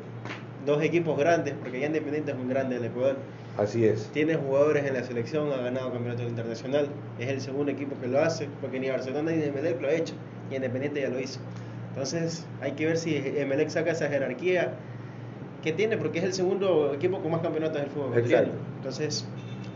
dos 0.65 0.81
equipos 0.83 1.17
grandes, 1.17 1.53
porque 1.59 1.79
ya 1.79 1.87
Independiente 1.87 2.31
es 2.31 2.37
un 2.37 2.49
grande 2.49 2.75
del 2.75 2.85
Ecuador. 2.85 3.17
Así 3.57 3.85
es. 3.85 4.09
Tiene 4.13 4.35
jugadores 4.35 4.85
en 4.85 4.93
la 4.93 5.03
selección, 5.03 5.51
ha 5.51 5.57
ganado 5.57 5.91
campeonato 5.91 6.23
internacional. 6.23 6.87
Es 7.19 7.29
el 7.29 7.41
segundo 7.41 7.71
equipo 7.71 7.95
que 8.01 8.07
lo 8.07 8.19
hace, 8.19 8.47
porque 8.61 8.79
ni 8.79 8.89
Barcelona 8.89 9.31
ni 9.31 9.43
Emelec 9.43 9.81
lo 9.81 9.87
ha 9.87 9.93
hecho, 9.93 10.15
y 10.49 10.55
Independiente 10.55 11.01
ya 11.01 11.09
lo 11.09 11.19
hizo. 11.19 11.39
Entonces 11.89 12.45
hay 12.61 12.71
que 12.71 12.87
ver 12.87 12.97
si 12.97 13.15
Emelec 13.15 13.69
saca 13.69 13.91
esa 13.91 14.07
jerarquía 14.07 14.73
que 15.61 15.71
tiene, 15.71 15.97
porque 15.97 16.19
es 16.19 16.25
el 16.25 16.33
segundo 16.33 16.93
equipo 16.93 17.19
con 17.21 17.31
más 17.31 17.41
campeonatos 17.41 17.81
del 17.81 17.89
fútbol. 17.89 18.17
Exacto. 18.17 18.57
Entonces 18.77 19.25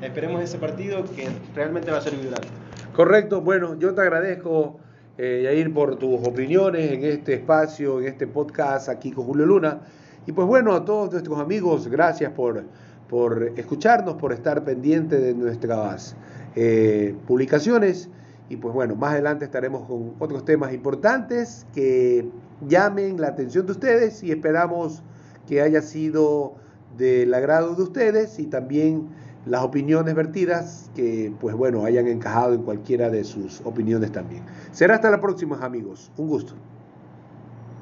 esperemos 0.01 0.41
ese 0.41 0.57
partido 0.57 1.03
que 1.15 1.27
realmente 1.55 1.91
va 1.91 1.97
a 1.97 2.01
ser 2.01 2.15
vibrante. 2.15 2.47
Correcto, 2.93 3.41
bueno, 3.41 3.77
yo 3.77 3.93
te 3.93 4.01
agradezco 4.01 4.79
eh, 5.19 5.41
Yair, 5.43 5.73
por 5.73 5.97
tus 5.97 6.27
opiniones 6.27 6.91
en 6.91 7.03
este 7.03 7.35
espacio, 7.35 7.99
en 8.01 8.07
este 8.07 8.27
podcast 8.27 8.89
aquí 8.89 9.11
con 9.11 9.25
Julio 9.25 9.45
Luna. 9.45 9.81
Y 10.27 10.33
pues 10.33 10.45
bueno, 10.45 10.73
a 10.73 10.83
todos 10.83 11.09
nuestros 11.11 11.39
amigos, 11.39 11.87
gracias 11.87 12.33
por, 12.33 12.65
por 13.09 13.53
escucharnos, 13.55 14.15
por 14.15 14.33
estar 14.33 14.63
pendiente 14.65 15.17
de 15.19 15.33
nuestras 15.33 16.17
eh, 16.55 17.15
publicaciones. 17.25 18.09
Y 18.49 18.57
pues 18.57 18.73
bueno, 18.73 18.95
más 18.95 19.13
adelante 19.13 19.45
estaremos 19.45 19.87
con 19.87 20.13
otros 20.19 20.43
temas 20.43 20.73
importantes 20.73 21.65
que 21.73 22.29
llamen 22.67 23.21
la 23.21 23.29
atención 23.29 23.65
de 23.65 23.71
ustedes 23.71 24.21
y 24.21 24.31
esperamos 24.31 25.01
que 25.47 25.61
haya 25.61 25.81
sido 25.81 26.55
del 26.97 27.33
agrado 27.33 27.75
de 27.75 27.83
ustedes 27.83 28.37
y 28.37 28.47
también 28.47 29.07
las 29.45 29.63
opiniones 29.63 30.13
vertidas 30.13 30.89
que 30.93 31.31
pues 31.39 31.55
bueno 31.55 31.85
hayan 31.85 32.07
encajado 32.07 32.53
en 32.53 32.63
cualquiera 32.63 33.09
de 33.09 33.23
sus 33.23 33.61
opiniones 33.63 34.11
también. 34.11 34.43
Será 34.71 34.95
hasta 34.95 35.09
la 35.09 35.21
próxima 35.21 35.57
amigos. 35.59 36.11
Un 36.17 36.27
gusto. 36.27 36.53